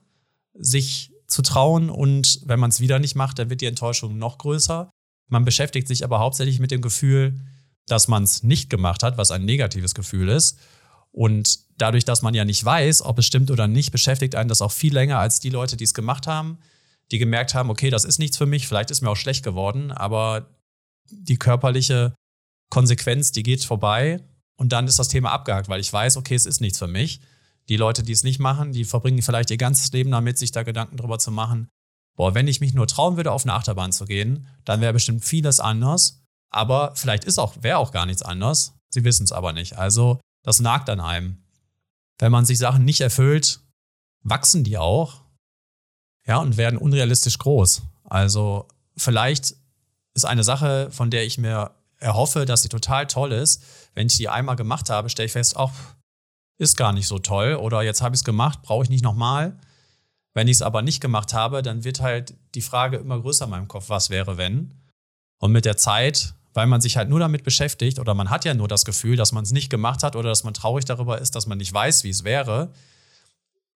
sich 0.55 1.12
zu 1.27 1.43
trauen. 1.43 1.91
Und 1.91 2.41
wenn 2.44 2.61
man 2.61 2.71
es 2.71 2.81
wieder 2.81 2.99
nicht 2.99 3.15
macht, 3.15 3.39
dann 3.39 3.50
wird 3.50 3.61
die 3.61 3.67
Enttäuschung 3.67 4.19
noch 4.19 4.39
größer. 4.39 4.91
Man 5.29 5.44
beschäftigt 5.44 5.89
sich 5.89 6.05
aber 6.05 6.19
hauptsächlich 6.19 6.61
mit 6.61 6.71
dem 6.71 6.83
Gefühl, 6.83 7.41
dass 7.87 8.09
man 8.09 8.23
es 8.23 8.43
nicht 8.43 8.71
gemacht 8.71 9.03
hat, 9.03 9.17
was 9.17 9.31
ein 9.31 9.44
negatives 9.44 9.94
Gefühl 9.94 10.29
ist. 10.29 10.59
Und 11.11 11.61
dadurch, 11.77 12.05
dass 12.05 12.23
man 12.23 12.35
ja 12.35 12.44
nicht 12.44 12.65
weiß, 12.65 13.03
ob 13.03 13.19
es 13.19 13.27
stimmt 13.27 13.50
oder 13.50 13.69
nicht, 13.69 13.93
beschäftigt 13.93 14.35
einen 14.35 14.49
das 14.49 14.62
auch 14.62 14.73
viel 14.73 14.94
länger 14.94 15.19
als 15.19 15.41
die 15.41 15.50
Leute, 15.50 15.77
die 15.77 15.85
es 15.85 15.94
gemacht 15.94 16.27
haben, 16.27 16.59
die 17.11 17.19
gemerkt 17.19 17.55
haben, 17.55 17.71
okay, 17.71 17.91
das 17.91 18.05
ist 18.05 18.19
nichts 18.19 18.39
für 18.39 18.47
mich, 18.47 18.67
vielleicht 18.67 18.91
ist 18.91 19.03
mir 19.03 19.11
auch 19.11 19.17
schlecht 19.17 19.44
geworden, 19.44 19.93
aber 19.93 20.49
die 21.11 21.37
körperliche 21.37 22.15
Konsequenz, 22.72 23.32
die 23.32 23.42
geht 23.42 23.62
vorbei 23.62 24.22
und 24.56 24.72
dann 24.72 24.86
ist 24.86 24.98
das 24.98 25.08
Thema 25.08 25.30
abgehakt, 25.30 25.69
weil 25.69 25.82
ich 25.82 25.92
weiß, 25.92 26.16
okay, 26.16 26.34
es 26.34 26.46
ist 26.46 26.62
nichts 26.62 26.78
für 26.78 26.86
mich. 26.86 27.20
Die 27.69 27.76
Leute, 27.76 28.02
die 28.02 28.12
es 28.12 28.24
nicht 28.24 28.38
machen, 28.38 28.72
die 28.72 28.86
verbringen 28.86 29.20
vielleicht 29.20 29.50
ihr 29.50 29.58
ganzes 29.58 29.93
Leben 29.93 30.10
damit, 30.10 30.38
sich 30.38 30.52
da 30.52 30.62
Gedanken 30.62 30.96
drüber 30.96 31.19
zu 31.19 31.31
machen. 31.31 31.69
Boah, 32.17 32.34
wenn 32.34 32.48
ich 32.48 32.60
mich 32.60 32.72
nur 32.72 32.86
trauen 32.86 33.17
würde, 33.17 33.31
auf 33.31 33.44
eine 33.44 33.52
Achterbahn 33.52 33.93
zu 33.93 34.06
gehen, 34.06 34.48
dann 34.64 34.81
wäre 34.81 34.94
bestimmt 34.94 35.22
vieles 35.22 35.60
anders. 35.60 36.22
Aber 36.48 36.96
vielleicht 36.96 37.24
ist 37.24 37.38
auch, 37.38 37.62
wäre 37.62 37.76
auch 37.76 37.91
gar 37.91 38.06
nichts 38.06 38.22
anders. 38.22 38.72
Sie 38.88 39.05
wissen 39.05 39.24
es 39.24 39.32
aber 39.32 39.52
nicht. 39.52 39.76
Also, 39.76 40.19
das 40.43 40.60
nagt 40.60 40.88
an 40.88 41.00
einem. 41.00 41.44
Wenn 42.19 42.32
man 42.32 42.46
sich 42.46 42.56
Sachen 42.56 42.86
nicht 42.86 43.02
erfüllt, 43.02 43.60
wachsen 44.22 44.64
die 44.64 44.79
auch. 44.79 45.20
Ja, 46.26 46.38
und 46.38 46.56
werden 46.56 46.79
unrealistisch 46.79 47.36
groß. 47.36 47.82
Also, 48.05 48.67
vielleicht 48.96 49.56
ist 50.14 50.24
eine 50.24 50.43
Sache, 50.43 50.91
von 50.91 51.10
der 51.10 51.26
ich 51.26 51.36
mir 51.36 51.74
erhoffe, 52.03 52.44
dass 52.44 52.63
sie 52.63 52.69
total 52.69 53.06
toll 53.06 53.32
ist. 53.32 53.63
Wenn 53.94 54.09
ich 54.09 54.17
die 54.17 54.29
einmal 54.29 54.56
gemacht 54.56 54.91
habe, 54.91 55.09
stelle 55.09 55.27
ich 55.27 55.32
fest, 55.32 55.56
ach, 55.56 55.73
ist 56.59 56.77
gar 56.77 56.93
nicht 56.93 57.06
so 57.06 57.19
toll 57.19 57.55
oder 57.55 57.82
jetzt 57.82 58.03
habe 58.03 58.15
ich 58.15 58.21
es 58.21 58.25
gemacht, 58.25 58.63
brauche 58.63 58.85
ich 58.85 58.91
nicht 58.91 59.03
nochmal. 59.03 59.59
Wenn 60.35 60.49
ich 60.49 60.56
es 60.56 60.63
aber 60.63 60.82
nicht 60.82 61.01
gemacht 61.01 61.35
habe, 61.35 61.63
dann 61.63 61.85
wird 61.85 62.01
halt 62.01 62.35
die 62.55 62.63
Frage 62.63 62.99
immer 62.99 63.21
größer 63.21 63.44
in 63.44 63.51
meinem 63.51 63.69
Kopf, 63.69 63.89
was 63.89 64.11
wäre, 64.11 64.37
wenn? 64.37 64.75
Und 65.39 65.53
mit 65.53 65.65
der 65.65 65.77
Zeit, 65.77 66.35
weil 66.55 66.67
man 66.67 66.81
sich 66.81 66.97
halt 66.97 67.09
nur 67.09 67.19
damit 67.19 67.44
beschäftigt 67.44 67.99
oder 67.99 68.15
man 68.15 68.31
hat 68.31 68.44
ja 68.44 68.55
nur 68.55 68.69
das 68.69 68.85
Gefühl, 68.85 69.17
dass 69.17 69.32
man 69.32 69.44
es 69.44 69.53
nicht 69.53 69.71
gemacht 69.71 70.03
hat 70.03 70.17
oder 70.17 70.29
dass 70.29 70.44
man 70.44 70.55
traurig 70.55 70.85
darüber 70.85 71.21
ist, 71.21 71.35
dass 71.35 71.47
man 71.47 71.59
nicht 71.59 71.73
weiß, 71.73 72.05
wie 72.05 72.11
es 72.11 72.25
wäre, 72.25 72.73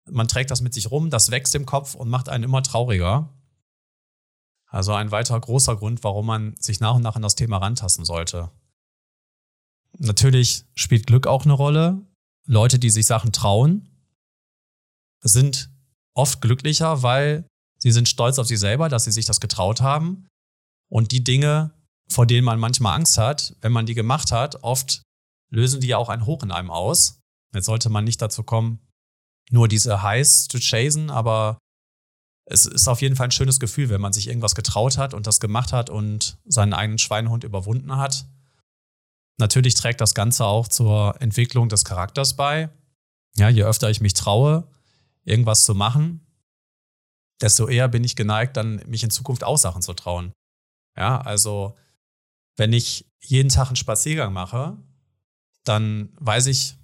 man 0.09 0.29
trägt 0.29 0.51
das 0.51 0.61
mit 0.61 0.73
sich 0.73 0.91
rum, 0.91 1.11
das 1.11 1.31
wächst 1.31 1.55
im 1.55 1.67
Kopf 1.67 1.95
und 1.95 2.09
macht 2.09 2.29
einen 2.29 2.45
immer 2.45 2.63
trauriger. 2.63 3.29
Also 4.77 4.93
ein 4.93 5.11
weiterer 5.11 5.41
großer 5.41 5.75
Grund, 5.75 6.05
warum 6.05 6.27
man 6.27 6.55
sich 6.61 6.81
nach 6.81 6.97
und 6.97 7.03
nach 7.03 7.17
an 7.17 7.23
das 7.23 7.35
Thema 7.35 7.57
rantasten 7.57 8.05
sollte. 8.05 8.51
Natürlich 9.97 10.67
spielt 10.75 11.07
Glück 11.07 11.27
auch 11.27 11.45
eine 11.45 11.55
Rolle. 11.55 12.05
Leute, 12.47 12.79
die 12.79 12.91
sich 12.91 13.07
Sachen 13.07 13.33
trauen, 13.33 13.89
sind 15.23 15.71
oft 16.15 16.43
glücklicher, 16.43 17.03
weil 17.03 17.47
sie 17.79 17.91
sind 17.91 18.07
stolz 18.07 18.39
auf 18.39 18.49
sich 18.49 18.61
selber, 18.61 18.91
dass 18.91 19.05
sie 19.05 19.13
sich 19.13 19.25
das 19.25 19.41
getraut 19.41 19.81
haben. 19.81 20.29
Und 20.91 21.11
die 21.11 21.25
Dinge, 21.25 21.73
vor 22.11 22.27
denen 22.27 22.45
man 22.45 22.61
manchmal 22.61 22.97
Angst 22.97 23.17
hat, 23.17 23.57
wenn 23.63 23.73
man 23.73 23.87
die 23.87 23.95
gemacht 23.95 24.31
hat, 24.31 24.63
oft 24.63 25.01
lösen 25.51 25.81
die 25.81 25.87
ja 25.87 25.97
auch 25.97 26.11
ein 26.11 26.27
Hoch 26.27 26.43
in 26.43 26.53
einem 26.53 26.71
aus. 26.71 27.19
Jetzt 27.55 27.65
sollte 27.65 27.89
man 27.89 28.05
nicht 28.05 28.21
dazu 28.21 28.43
kommen, 28.43 28.81
nur 29.51 29.69
diese 29.69 30.03
Highs 30.03 30.49
zu 30.49 30.59
chasen, 30.59 31.09
aber 31.09 31.57
es 32.47 32.65
ist 32.65 32.89
auf 32.89 33.03
jeden 33.03 33.17
Fall 33.17 33.27
ein 33.27 33.33
schönes 33.33 33.61
Gefühl, 33.61 33.91
wenn 33.91 34.01
man 34.01 34.13
sich 34.13 34.29
irgendwas 34.29 34.55
getraut 34.55 34.99
hat 34.99 35.15
und 35.15 35.27
das 35.27 35.41
gemacht 35.41 35.73
hat 35.73 35.91
und 35.91 36.39
seinen 36.47 36.73
eigenen 36.73 36.99
Schweinehund 36.99 37.45
überwunden 37.45 37.97
hat. 37.97 38.27
Natürlich 39.39 39.75
trägt 39.75 40.01
das 40.01 40.15
Ganze 40.15 40.47
auch 40.47 40.69
zur 40.69 41.21
Entwicklung 41.21 41.69
des 41.69 41.85
Charakters 41.85 42.37
bei. 42.37 42.71
Ja, 43.37 43.49
je 43.49 43.65
öfter 43.65 43.91
ich 43.91 44.01
mich 44.01 44.15
traue, 44.15 44.67
irgendwas 45.25 45.65
zu 45.65 45.75
machen, 45.75 46.27
desto 47.41 47.69
eher 47.69 47.89
bin 47.89 48.05
ich 48.05 48.17
geneigt, 48.17 48.57
dann 48.57 48.77
mich 48.87 49.03
in 49.03 49.11
Zukunft 49.11 49.45
auch 49.45 49.59
Sachen 49.59 49.83
zu 49.83 49.93
trauen. 49.93 50.33
Ja, 50.97 51.21
also 51.21 51.75
wenn 52.57 52.73
ich 52.73 53.07
jeden 53.21 53.51
Tag 53.51 53.67
einen 53.67 53.77
Spaziergang 53.77 54.33
mache, 54.33 54.79
dann 55.65 56.11
weiß 56.19 56.47
ich, 56.47 56.77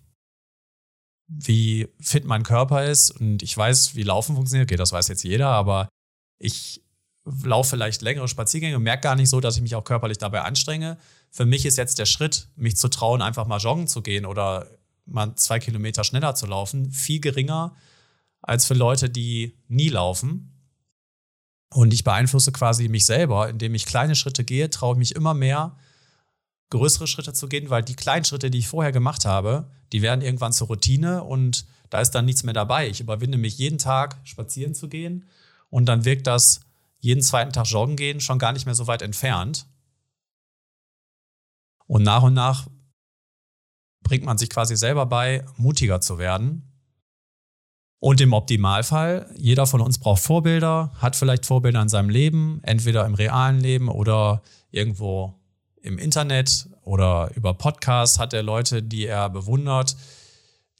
wie 1.39 1.89
fit 2.01 2.25
mein 2.25 2.43
Körper 2.43 2.85
ist 2.85 3.11
und 3.11 3.43
ich 3.43 3.57
weiß, 3.57 3.95
wie 3.95 4.03
Laufen 4.03 4.35
funktioniert. 4.35 4.69
Okay, 4.69 4.77
das 4.77 4.93
weiß 4.93 5.09
jetzt 5.09 5.25
jeder, 5.25 5.49
aber 5.49 5.89
ich 6.39 6.83
laufe 7.25 7.71
vielleicht 7.71 8.03
längere 8.03 8.29
Spaziergänge 8.29 8.77
und 8.77 8.83
merke 8.83 9.03
gar 9.03 9.15
nicht 9.15 9.31
so, 9.31 9.41
dass 9.41 9.57
ich 9.57 9.63
mich 9.63 9.75
auch 9.75 9.85
körperlich 9.85 10.19
dabei 10.19 10.43
anstrenge. 10.43 10.99
Für 11.31 11.47
mich 11.47 11.65
ist 11.65 11.79
jetzt 11.79 11.99
der 11.99 12.07
Schritt, 12.07 12.49
mich 12.57 12.77
zu 12.77 12.89
trauen, 12.89 13.23
einfach 13.23 13.47
mal 13.47 13.59
joggen 13.59 13.87
zu 13.87 14.03
gehen 14.03 14.27
oder 14.27 14.67
mal 15.07 15.35
zwei 15.37 15.59
Kilometer 15.59 16.05
schneller 16.05 16.35
zu 16.35 16.47
laufen, 16.47 16.91
viel 16.91 17.21
geringer 17.21 17.75
als 18.41 18.65
für 18.65 18.75
Leute, 18.75 19.09
die 19.09 19.57
nie 19.69 19.89
laufen. 19.89 20.49
Und 21.71 21.95
ich 21.95 22.05
beeinflusse 22.05 22.53
quasi 22.53 22.89
mich 22.89 23.07
selber, 23.07 23.49
indem 23.49 23.75
ich 23.75 23.87
kleine 23.87 24.15
Schritte 24.15 24.45
gehe, 24.45 24.69
traue 24.69 24.95
ich 24.95 24.99
mich 24.99 25.15
immer 25.15 25.33
mehr, 25.33 25.77
größere 26.73 27.07
Schritte 27.07 27.33
zu 27.35 27.49
gehen, 27.49 27.71
weil 27.71 27.83
die 27.83 27.95
kleinen 27.95 28.25
Schritte, 28.25 28.51
die 28.51 28.59
ich 28.59 28.69
vorher 28.69 28.93
gemacht 28.93 29.25
habe, 29.25 29.69
die 29.93 30.01
werden 30.01 30.23
irgendwann 30.23 30.53
zur 30.53 30.69
Routine 30.69 31.23
und 31.23 31.67
da 31.91 32.01
ist 32.01 32.13
dann 32.13 32.25
nichts 32.25 32.45
mehr 32.45 32.55
dabei. 32.55 32.89
Ich 32.89 33.01
überwinde 33.01 33.37
mich 33.37 33.59
jeden 33.59 33.79
Tag 33.79 34.19
spazieren 34.25 34.75
zu 34.75 34.89
gehen 34.89 35.27
und 35.69 35.87
dann 35.87 36.05
wirkt 36.07 36.27
das 36.27 36.61
jeden 36.99 37.23
zweiten 37.23 37.53
Tag 37.53 37.67
joggen 37.67 37.97
gehen 37.97 38.21
schon 38.21 38.39
gar 38.39 38.53
nicht 38.53 38.65
mehr 38.65 38.75
so 38.75 38.87
weit 38.87 39.03
entfernt. 39.03 39.67
Und 41.87 42.05
nach 42.05 42.23
und 42.23 42.33
nach 42.33 42.69
bringt 44.03 44.25
man 44.25 44.39
sich 44.39 44.49
quasi 44.49 44.75
selber 44.77 45.05
bei, 45.05 45.45
mutiger 45.57 46.01
zu 46.01 46.17
werden. 46.17 46.69
Und 47.99 48.21
im 48.21 48.33
Optimalfall, 48.33 49.31
jeder 49.37 49.67
von 49.67 49.83
uns 49.83 49.99
braucht 49.99 50.23
Vorbilder, 50.23 50.93
hat 50.97 51.17
vielleicht 51.17 51.45
Vorbilder 51.45 51.83
in 51.83 51.89
seinem 51.91 52.09
Leben, 52.09 52.61
entweder 52.63 53.05
im 53.05 53.15
realen 53.15 53.61
Leben 53.61 53.89
oder 53.89 54.43
irgendwo 54.71 55.42
im 55.83 55.99
Internet 55.99 56.69
oder 56.83 57.31
über 57.35 57.55
Podcasts 57.55 58.19
hat 58.19 58.33
er 58.33 58.43
Leute, 58.43 58.83
die 58.83 59.07
er 59.07 59.29
bewundert, 59.29 59.97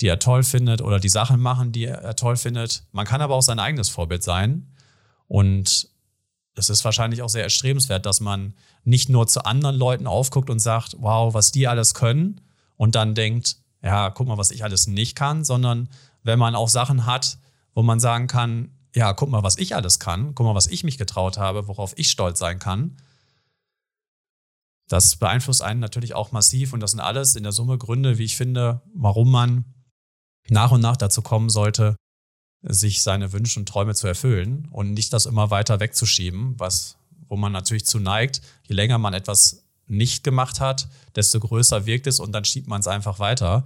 die 0.01 0.07
er 0.07 0.19
toll 0.19 0.43
findet 0.43 0.81
oder 0.81 0.99
die 0.99 1.09
Sachen 1.09 1.41
machen, 1.41 1.73
die 1.73 1.85
er 1.85 2.17
toll 2.17 2.37
findet. 2.37 2.85
Man 2.93 3.07
kann 3.07 3.21
aber 3.21 3.35
auch 3.35 3.43
sein 3.43 3.59
eigenes 3.59 3.89
Vorbild 3.89 4.23
sein. 4.23 4.73
Und 5.29 5.89
es 6.55 6.71
ist 6.71 6.85
wahrscheinlich 6.85 7.23
auch 7.23 7.29
sehr 7.29 7.43
erstrebenswert, 7.43 8.07
dass 8.07 8.21
man 8.21 8.55
nicht 8.85 9.09
nur 9.09 9.27
zu 9.27 9.45
anderen 9.45 9.77
Leuten 9.77 10.07
aufguckt 10.07 10.51
und 10.51 10.59
sagt, 10.59 10.97
wow, 10.99 11.33
was 11.35 11.53
die 11.53 11.69
alles 11.69 11.95
können 11.95 12.41
und 12.77 12.95
dann 12.95 13.15
denkt, 13.15 13.57
ja, 13.83 14.11
guck 14.11 14.29
mal, 14.29 14.39
was 14.39 14.51
ich 14.51 14.65
alles 14.65 14.87
nicht 14.87 15.17
kann, 15.17 15.45
sondern 15.45 15.89
wenn 16.23 16.39
man 16.39 16.55
auch 16.55 16.69
Sachen 16.69 17.07
hat, 17.07 17.39
wo 17.75 17.83
man 17.83 18.01
sagen 18.01 18.27
kann, 18.27 18.71
ja, 18.95 19.13
guck 19.13 19.31
mal, 19.31 19.43
was 19.43 19.57
ich 19.57 19.75
alles 19.75 19.99
kann, 19.99 20.35
guck 20.35 20.47
mal, 20.47 20.55
was 20.55 20.67
ich 20.67 20.85
mich 20.85 20.99
getraut 20.99 21.39
habe, 21.39 21.67
worauf 21.69 21.95
ich 21.97 22.11
stolz 22.11 22.39
sein 22.39 22.59
kann. 22.59 22.97
Das 24.93 25.17
beeinflusst 25.17 25.63
einen 25.63 25.81
natürlich 25.81 26.15
auch 26.15 26.33
massiv 26.33 26.75
und 26.75 26.81
das 26.81 26.91
sind 26.91 27.01
alles 27.01 27.35
in 27.35 27.45
der 27.45 27.53
Summe 27.53 27.79
Gründe, 27.79 28.19
wie 28.19 28.25
ich 28.25 28.37
finde, 28.37 28.83
warum 28.93 29.31
man 29.31 29.65
nach 30.51 30.71
und 30.71 30.83
nach 30.83 30.99
dazu 30.99 31.23
kommen 31.23 31.49
sollte, 31.49 31.97
sich 32.61 33.03
seine 33.03 33.33
Wünsche 33.33 33.59
und 33.59 33.67
Träume 33.67 33.95
zu 33.95 34.07
erfüllen 34.07 34.69
und 34.71 34.93
nicht 34.93 35.15
das 35.15 35.25
immer 35.25 35.51
weiter 35.51 35.81
wegzuschieben, 35.81 36.61
was, 36.61 36.99
wo 37.27 37.37
man 37.37 37.53
natürlich 37.53 37.87
zu 37.87 38.01
neigt, 38.01 38.43
je 38.69 38.75
länger 38.75 38.99
man 38.99 39.15
etwas 39.15 39.65
nicht 39.87 40.25
gemacht 40.25 40.61
hat, 40.61 40.91
desto 41.17 41.41
größer 41.41 41.87
wirkt 41.87 42.07
es 42.07 42.21
und 42.21 42.33
dann 42.33 42.45
schiebt 42.45 42.69
man 42.69 42.81
es 42.81 42.87
einfach 42.87 43.19
weiter. 43.19 43.65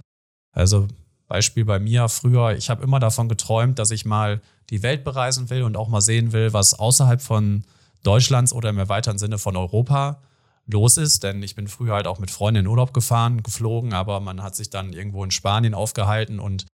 Also 0.53 0.87
Beispiel 1.27 1.65
bei 1.65 1.77
mir 1.77 2.07
früher, 2.07 2.55
ich 2.55 2.69
habe 2.69 2.85
immer 2.85 3.01
davon 3.01 3.27
geträumt, 3.27 3.79
dass 3.79 3.91
ich 3.91 4.05
mal 4.05 4.39
die 4.69 4.81
Welt 4.81 5.03
bereisen 5.03 5.49
will 5.49 5.63
und 5.63 5.75
auch 5.75 5.89
mal 5.89 5.99
sehen 5.99 6.31
will, 6.31 6.53
was 6.53 6.73
außerhalb 6.73 7.21
von 7.21 7.65
Deutschlands 8.03 8.53
oder 8.53 8.69
im 8.69 8.77
erweiterten 8.77 9.19
Sinne 9.19 9.37
von 9.37 9.57
Europa 9.57 10.21
los 10.67 10.97
ist, 10.97 11.23
denn 11.23 11.41
ich 11.43 11.55
bin 11.55 11.67
früher 11.67 11.93
halt 11.93 12.07
auch 12.07 12.19
mit 12.19 12.31
Freunden 12.31 12.61
in 12.61 12.67
Urlaub 12.67 12.93
gefahren, 12.93 13.43
geflogen, 13.43 13.93
aber 13.93 14.19
man 14.19 14.43
hat 14.43 14.55
sich 14.55 14.69
dann 14.69 14.93
irgendwo 14.93 15.23
in 15.23 15.31
Spanien 15.31 15.73
aufgehalten 15.73 16.39
und 16.39 16.65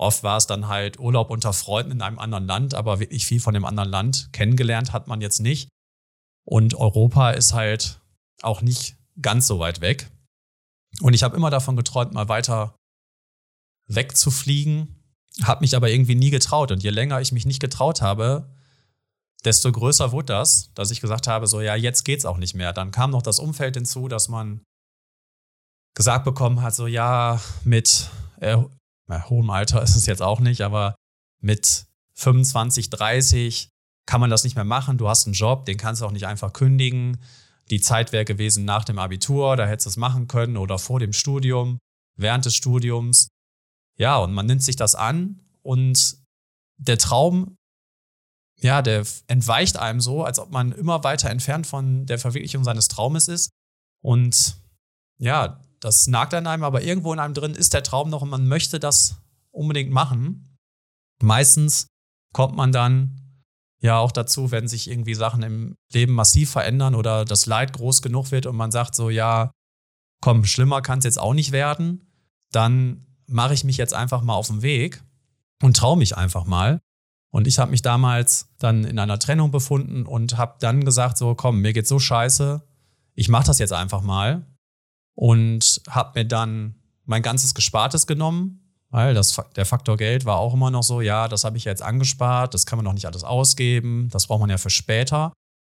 Oft 0.00 0.22
war 0.22 0.36
es 0.36 0.46
dann 0.46 0.68
halt 0.68 1.00
Urlaub 1.00 1.28
unter 1.28 1.52
Freunden 1.52 1.90
in 1.90 2.02
einem 2.02 2.20
anderen 2.20 2.46
Land, 2.46 2.74
aber 2.74 3.00
wirklich 3.00 3.26
viel 3.26 3.40
von 3.40 3.52
dem 3.52 3.64
anderen 3.64 3.88
Land 3.88 4.32
kennengelernt 4.32 4.92
hat 4.92 5.08
man 5.08 5.20
jetzt 5.20 5.40
nicht. 5.40 5.68
Und 6.44 6.74
Europa 6.74 7.32
ist 7.32 7.52
halt 7.52 8.00
auch 8.42 8.62
nicht 8.62 8.96
ganz 9.20 9.48
so 9.48 9.58
weit 9.58 9.80
weg. 9.80 10.08
Und 11.00 11.14
ich 11.14 11.24
habe 11.24 11.36
immer 11.36 11.50
davon 11.50 11.74
geträumt, 11.74 12.12
mal 12.12 12.28
weiter 12.28 12.76
wegzufliegen, 13.88 15.02
habe 15.42 15.62
mich 15.62 15.74
aber 15.74 15.90
irgendwie 15.90 16.14
nie 16.14 16.30
getraut. 16.30 16.70
Und 16.70 16.84
je 16.84 16.90
länger 16.90 17.20
ich 17.20 17.32
mich 17.32 17.44
nicht 17.44 17.60
getraut 17.60 18.00
habe, 18.00 18.54
desto 19.44 19.70
größer 19.70 20.12
wurde 20.12 20.32
das, 20.32 20.70
dass 20.74 20.90
ich 20.90 21.00
gesagt 21.00 21.26
habe, 21.26 21.46
so 21.46 21.60
ja, 21.60 21.74
jetzt 21.74 22.04
geht's 22.04 22.24
auch 22.24 22.38
nicht 22.38 22.54
mehr. 22.54 22.72
Dann 22.72 22.90
kam 22.90 23.10
noch 23.10 23.22
das 23.22 23.38
Umfeld 23.38 23.76
hinzu, 23.76 24.08
dass 24.08 24.28
man 24.28 24.62
gesagt 25.94 26.24
bekommen 26.24 26.62
hat, 26.62 26.74
so 26.74 26.86
ja, 26.86 27.40
mit 27.64 28.10
äh, 28.40 28.56
hohem 29.08 29.50
Alter 29.50 29.82
ist 29.84 29.96
es 29.96 30.06
jetzt 30.06 30.22
auch 30.22 30.40
nicht, 30.40 30.62
aber 30.62 30.94
mit 31.40 31.86
25, 32.14 32.90
30 32.90 33.68
kann 34.06 34.20
man 34.20 34.30
das 34.30 34.44
nicht 34.44 34.56
mehr 34.56 34.64
machen. 34.64 34.98
Du 34.98 35.08
hast 35.08 35.26
einen 35.26 35.34
Job, 35.34 35.66
den 35.66 35.76
kannst 35.76 36.00
du 36.00 36.06
auch 36.06 36.12
nicht 36.12 36.26
einfach 36.26 36.52
kündigen. 36.52 37.18
Die 37.70 37.80
Zeit 37.80 38.12
wäre 38.12 38.24
gewesen 38.24 38.64
nach 38.64 38.84
dem 38.84 38.98
Abitur, 38.98 39.56
da 39.56 39.66
hättest 39.66 39.86
du 39.86 39.90
es 39.90 39.96
machen 39.96 40.26
können 40.26 40.56
oder 40.56 40.78
vor 40.78 40.98
dem 40.98 41.12
Studium, 41.12 41.78
während 42.16 42.46
des 42.46 42.54
Studiums. 42.54 43.28
Ja, 43.98 44.16
und 44.16 44.32
man 44.32 44.46
nimmt 44.46 44.62
sich 44.62 44.76
das 44.76 44.94
an 44.94 45.40
und 45.62 46.16
der 46.78 46.96
Traum, 46.96 47.56
ja, 48.60 48.82
der 48.82 49.04
entweicht 49.28 49.76
einem 49.76 50.00
so, 50.00 50.24
als 50.24 50.38
ob 50.38 50.50
man 50.50 50.72
immer 50.72 51.04
weiter 51.04 51.30
entfernt 51.30 51.66
von 51.66 52.06
der 52.06 52.18
Verwirklichung 52.18 52.64
seines 52.64 52.88
Traumes 52.88 53.28
ist. 53.28 53.50
Und 54.02 54.56
ja, 55.18 55.60
das 55.80 56.06
nagt 56.06 56.34
an 56.34 56.46
einem, 56.46 56.64
aber 56.64 56.82
irgendwo 56.82 57.12
in 57.12 57.20
einem 57.20 57.34
drin 57.34 57.54
ist 57.54 57.74
der 57.74 57.82
Traum 57.82 58.10
noch 58.10 58.22
und 58.22 58.30
man 58.30 58.48
möchte 58.48 58.80
das 58.80 59.16
unbedingt 59.50 59.90
machen. 59.90 60.56
Meistens 61.22 61.86
kommt 62.32 62.56
man 62.56 62.72
dann 62.72 63.18
ja 63.80 63.98
auch 63.98 64.12
dazu, 64.12 64.50
wenn 64.50 64.66
sich 64.66 64.90
irgendwie 64.90 65.14
Sachen 65.14 65.42
im 65.42 65.76
Leben 65.92 66.14
massiv 66.14 66.50
verändern 66.50 66.94
oder 66.94 67.24
das 67.24 67.46
Leid 67.46 67.72
groß 67.72 68.02
genug 68.02 68.32
wird 68.32 68.46
und 68.46 68.56
man 68.56 68.72
sagt 68.72 68.94
so, 68.94 69.08
ja, 69.08 69.52
komm, 70.20 70.44
schlimmer 70.44 70.82
kann 70.82 70.98
es 70.98 71.04
jetzt 71.04 71.20
auch 71.20 71.34
nicht 71.34 71.52
werden, 71.52 72.12
dann 72.50 73.06
mache 73.26 73.54
ich 73.54 73.62
mich 73.62 73.76
jetzt 73.76 73.94
einfach 73.94 74.22
mal 74.22 74.34
auf 74.34 74.48
den 74.48 74.62
Weg 74.62 75.02
und 75.62 75.76
traue 75.76 75.96
mich 75.96 76.16
einfach 76.16 76.44
mal. 76.44 76.80
Und 77.30 77.46
ich 77.46 77.58
habe 77.58 77.70
mich 77.70 77.82
damals 77.82 78.48
dann 78.58 78.84
in 78.84 78.98
einer 78.98 79.18
Trennung 79.18 79.50
befunden 79.50 80.06
und 80.06 80.38
habe 80.38 80.56
dann 80.60 80.84
gesagt, 80.84 81.18
so 81.18 81.34
komm, 81.34 81.60
mir 81.60 81.72
geht's 81.72 81.88
so 81.88 81.98
scheiße, 81.98 82.62
ich 83.14 83.28
mache 83.28 83.46
das 83.46 83.58
jetzt 83.58 83.72
einfach 83.72 84.00
mal 84.00 84.46
und 85.14 85.82
habe 85.88 86.20
mir 86.20 86.24
dann 86.24 86.76
mein 87.04 87.22
ganzes 87.22 87.54
Gespartes 87.54 88.06
genommen, 88.06 88.72
weil 88.90 89.12
das, 89.14 89.36
der 89.56 89.66
Faktor 89.66 89.96
Geld 89.96 90.24
war 90.24 90.38
auch 90.38 90.54
immer 90.54 90.70
noch 90.70 90.82
so, 90.82 91.00
ja, 91.00 91.28
das 91.28 91.44
habe 91.44 91.56
ich 91.56 91.64
jetzt 91.64 91.82
angespart, 91.82 92.54
das 92.54 92.64
kann 92.64 92.78
man 92.78 92.84
noch 92.84 92.92
nicht 92.92 93.06
alles 93.06 93.24
ausgeben, 93.24 94.08
das 94.10 94.28
braucht 94.28 94.40
man 94.40 94.50
ja 94.50 94.58
für 94.58 94.70
später. 94.70 95.32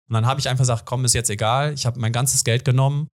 Und 0.08 0.14
dann 0.14 0.26
habe 0.26 0.40
ich 0.40 0.48
einfach 0.48 0.62
gesagt, 0.62 0.86
komm, 0.86 1.04
ist 1.04 1.14
jetzt 1.14 1.30
egal, 1.30 1.72
ich 1.72 1.86
habe 1.86 1.98
mein 1.98 2.12
ganzes 2.12 2.44
Geld 2.44 2.64
genommen 2.64 3.08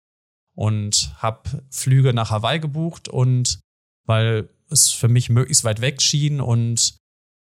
und 0.55 1.15
habe 1.19 1.65
Flüge 1.71 2.15
nach 2.15 2.31
Hawaii 2.31 2.61
gebucht 2.61 3.09
und 3.09 3.61
weil 4.07 4.49
es 4.71 4.91
für 4.91 5.09
mich 5.09 5.29
möglichst 5.29 5.65
weit 5.65 5.81
weg 5.81 6.01
schien 6.01 6.41
und 6.41 6.97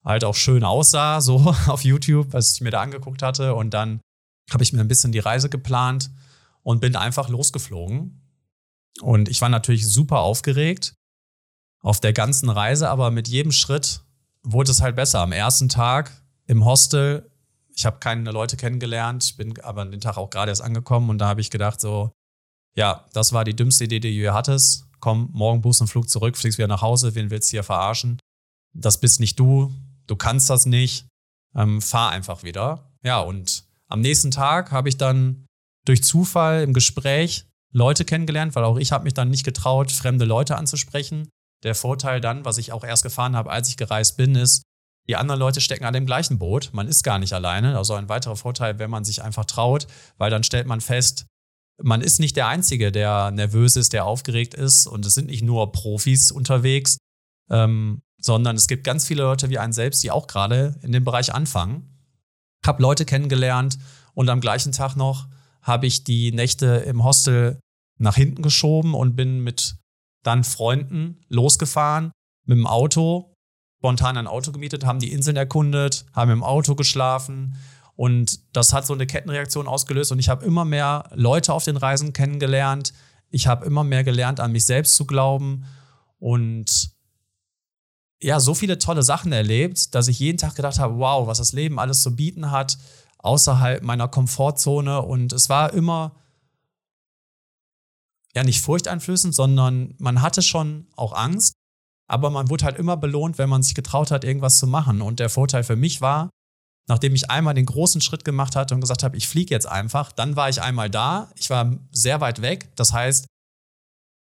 halt 0.04 0.24
auch 0.24 0.36
schön 0.36 0.64
aussah, 0.64 1.22
so 1.22 1.38
auf 1.68 1.84
YouTube, 1.84 2.34
was 2.34 2.54
ich 2.54 2.62
mir 2.62 2.72
da 2.72 2.82
angeguckt 2.82 3.22
hatte. 3.22 3.56
Und 3.56 3.72
dann 3.74 4.02
habe 4.52 4.64
ich 4.64 4.74
mir 4.74 4.82
ein 4.82 4.88
bisschen 4.88 5.12
die 5.12 5.20
Reise 5.20 5.50
geplant 5.50 6.10
und 6.64 6.82
bin 6.82 6.96
einfach 6.96 7.30
losgeflogen 7.30 8.22
und 9.00 9.30
ich 9.30 9.42
war 9.42 9.50
natürlich 9.50 9.88
super 9.88 10.20
aufgeregt 10.20 10.96
auf 11.82 12.00
der 12.00 12.14
ganzen 12.14 12.50
Reise, 12.50 12.90
aber 12.90 13.12
mit 13.12 13.28
jedem 13.28 13.52
Schritt 13.52 14.02
wurde 14.44 14.72
es 14.72 14.82
halt 14.82 14.96
besser. 14.96 15.20
Am 15.20 15.32
ersten 15.32 15.70
Tag 15.70 16.12
im 16.46 16.66
Hostel, 16.66 17.32
ich 17.76 17.86
habe 17.86 18.00
keine 18.00 18.32
Leute 18.32 18.58
kennengelernt, 18.58 19.38
bin 19.38 19.60
aber 19.62 19.82
an 19.82 19.92
den 19.92 20.02
Tag 20.02 20.18
auch 20.18 20.30
gerade 20.30 20.52
erst 20.52 20.62
angekommen 20.62 21.10
und 21.10 21.18
da 21.18 21.28
habe 21.28 21.42
ich 21.42 21.50
gedacht 21.50 21.80
so, 21.80 22.12
ja, 22.76 23.08
das 23.14 23.34
war 23.34 23.44
die 23.44 23.56
dümmste 23.56 23.86
Idee, 23.86 24.00
die 24.00 24.10
du 24.10 24.16
hier 24.16 24.34
hattest. 24.34 24.86
Komm, 25.00 25.30
morgen 25.34 25.62
buchst 25.62 25.82
einen 25.82 25.88
Flug 25.88 26.10
zurück, 26.10 26.38
fliegst 26.38 26.60
wieder 26.60 26.68
nach 26.68 26.82
Hause, 26.82 27.16
wen 27.16 27.32
willst 27.32 27.50
du 27.50 27.56
hier 27.56 27.64
verarschen? 27.64 28.20
Das 28.74 29.00
bist 29.00 29.20
nicht 29.20 29.40
du, 29.40 29.74
du 30.12 30.18
kannst 30.18 30.50
das 30.50 30.66
nicht, 30.66 31.08
ähm, 31.56 31.82
fahr 31.82 32.12
einfach 32.12 32.44
wieder. 32.44 32.92
Ja, 33.02 33.22
und 33.22 33.64
am 33.88 34.02
nächsten 34.02 34.30
Tag 34.30 34.72
habe 34.72 34.90
ich 34.90 34.98
dann 34.98 35.48
durch 35.86 36.04
Zufall 36.04 36.64
im 36.64 36.74
Gespräch 36.74 37.46
Leute 37.74 38.04
kennengelernt, 38.04 38.54
weil 38.54 38.66
auch 38.66 38.78
ich 38.78 38.92
habe 38.92 39.06
mich 39.06 39.14
dann 39.14 39.30
nicht 39.30 39.46
getraut, 39.46 39.92
fremde 39.92 40.26
Leute 40.26 40.58
anzusprechen. 40.58 41.30
Der 41.64 41.76
Vorteil 41.76 42.20
dann, 42.20 42.44
was 42.44 42.58
ich 42.58 42.74
auch 42.74 42.84
erst 42.84 43.04
gefahren 43.04 43.36
habe, 43.36 43.50
als 43.50 43.70
ich 43.70 43.78
gereist 43.78 44.18
bin, 44.18 44.36
ist, 44.36 44.64
die 45.08 45.16
anderen 45.16 45.40
Leute 45.40 45.62
stecken 45.62 45.86
an 45.86 45.94
dem 45.94 46.06
gleichen 46.06 46.38
Boot. 46.38 46.72
Man 46.74 46.88
ist 46.88 47.04
gar 47.04 47.18
nicht 47.18 47.34
alleine. 47.34 47.78
Also 47.78 47.94
ein 47.94 48.10
weiterer 48.10 48.36
Vorteil, 48.36 48.80
wenn 48.80 48.90
man 48.90 49.06
sich 49.06 49.24
einfach 49.24 49.46
traut, 49.46 49.88
weil 50.18 50.30
dann 50.30 50.44
stellt 50.44 50.68
man 50.68 50.82
fest, 50.82 51.26
man 51.82 52.02
ist 52.02 52.20
nicht 52.20 52.36
der 52.36 52.48
Einzige, 52.48 52.92
der 52.92 53.32
nervös 53.32 53.76
ist, 53.78 53.94
der 53.94 54.06
aufgeregt 54.06 54.54
ist. 54.54 54.88
Und 54.88 55.06
es 55.06 55.16
sind 55.16 55.28
nicht 55.28 55.42
nur 55.42 55.72
Profis 55.72 56.32
unterwegs. 56.32 56.98
Ähm, 57.50 58.02
sondern 58.22 58.56
es 58.56 58.68
gibt 58.68 58.84
ganz 58.84 59.06
viele 59.06 59.24
Leute 59.24 59.50
wie 59.50 59.58
einen 59.58 59.74
selbst, 59.74 60.04
die 60.04 60.12
auch 60.12 60.28
gerade 60.28 60.80
in 60.82 60.92
dem 60.92 61.04
Bereich 61.04 61.34
anfangen. 61.34 61.90
Habe 62.66 62.82
Leute 62.82 63.06
kennengelernt 63.06 63.78
und 64.14 64.30
am 64.30 64.40
gleichen 64.40 64.72
Tag 64.72 64.96
noch 64.96 65.28
habe 65.62 65.88
ich 65.88 66.04
die 66.04 66.32
Nächte 66.32 66.68
im 66.68 67.04
Hostel 67.04 67.60
nach 67.98 68.16
hinten 68.16 68.42
geschoben 68.42 68.94
und 68.94 69.16
bin 69.16 69.40
mit 69.40 69.76
dann 70.24 70.44
Freunden 70.44 71.24
losgefahren 71.30 72.12
mit 72.46 72.58
dem 72.58 72.68
Auto, 72.68 73.34
spontan 73.80 74.18
ein 74.18 74.28
Auto 74.28 74.52
gemietet, 74.52 74.86
haben 74.86 75.00
die 75.00 75.12
Inseln 75.12 75.38
erkundet, 75.38 76.06
haben 76.14 76.32
im 76.32 76.44
Auto 76.44 76.76
geschlafen 76.76 77.58
und 77.96 78.40
das 78.56 78.74
hat 78.74 78.86
so 78.86 78.94
eine 78.94 79.08
Kettenreaktion 79.08 79.68
ausgelöst 79.68 80.12
und 80.12 80.20
ich 80.20 80.30
habe 80.30 80.46
immer 80.46 80.66
mehr 80.66 81.10
Leute 81.14 81.54
auf 81.54 81.64
den 81.64 81.78
Reisen 81.78 82.14
kennengelernt. 82.14 82.94
Ich 83.30 83.48
habe 83.48 83.66
immer 83.66 83.84
mehr 83.84 84.04
gelernt, 84.04 84.40
an 84.40 84.52
mich 84.52 84.66
selbst 84.66 84.96
zu 84.96 85.06
glauben 85.06 85.66
und 86.20 86.92
ja, 88.22 88.40
so 88.40 88.54
viele 88.54 88.78
tolle 88.78 89.04
Sachen 89.04 89.32
erlebt, 89.32 89.96
dass 89.96 90.08
ich 90.08 90.20
jeden 90.20 90.38
Tag 90.38 90.56
gedacht 90.56 90.80
habe, 90.80 90.98
wow, 90.98 91.28
was 91.28 91.40
das 91.40 91.54
Leben 91.54 91.80
alles 91.80 92.02
zu 92.02 92.16
bieten 92.16 92.52
hat, 92.52 92.78
außerhalb 93.18 93.84
meiner 93.84 94.08
Komfortzone. 94.08 95.02
Und 95.02 95.34
es 95.34 95.50
war 95.50 95.74
immer, 95.74 96.16
ja, 98.36 98.44
nicht 98.44 98.62
furchteinflößend, 98.62 99.34
sondern 99.34 99.96
man 99.98 100.22
hatte 100.22 100.42
schon 100.42 100.88
auch 100.96 101.14
Angst, 101.14 101.54
aber 102.08 102.30
man 102.30 102.50
wurde 102.50 102.66
halt 102.66 102.78
immer 102.78 102.98
belohnt, 102.98 103.38
wenn 103.38 103.50
man 103.50 103.64
sich 103.64 103.74
getraut 103.74 104.12
hat, 104.12 104.24
irgendwas 104.24 104.58
zu 104.58 104.68
machen. 104.68 105.02
Und 105.02 105.20
der 105.20 105.30
Vorteil 105.30 105.64
für 105.64 105.76
mich 105.76 106.02
war, 106.02 106.30
nachdem 106.88 107.16
ich 107.16 107.30
einmal 107.30 107.54
den 107.54 107.66
großen 107.66 108.02
Schritt 108.02 108.26
gemacht 108.26 108.56
hatte 108.56 108.76
und 108.76 108.82
gesagt 108.82 109.04
habe, 109.04 109.18
ich 109.18 109.28
fliege 109.28 109.54
jetzt 109.54 109.68
einfach, 109.68 110.12
dann 110.12 110.36
war 110.36 110.50
ich 110.50 110.62
einmal 110.62 110.90
da. 110.90 111.32
Ich 111.36 111.50
war 111.50 111.78
sehr 111.92 112.22
weit 112.22 112.42
weg. 112.42 112.70
Das 112.76 112.94
heißt, 112.94 113.26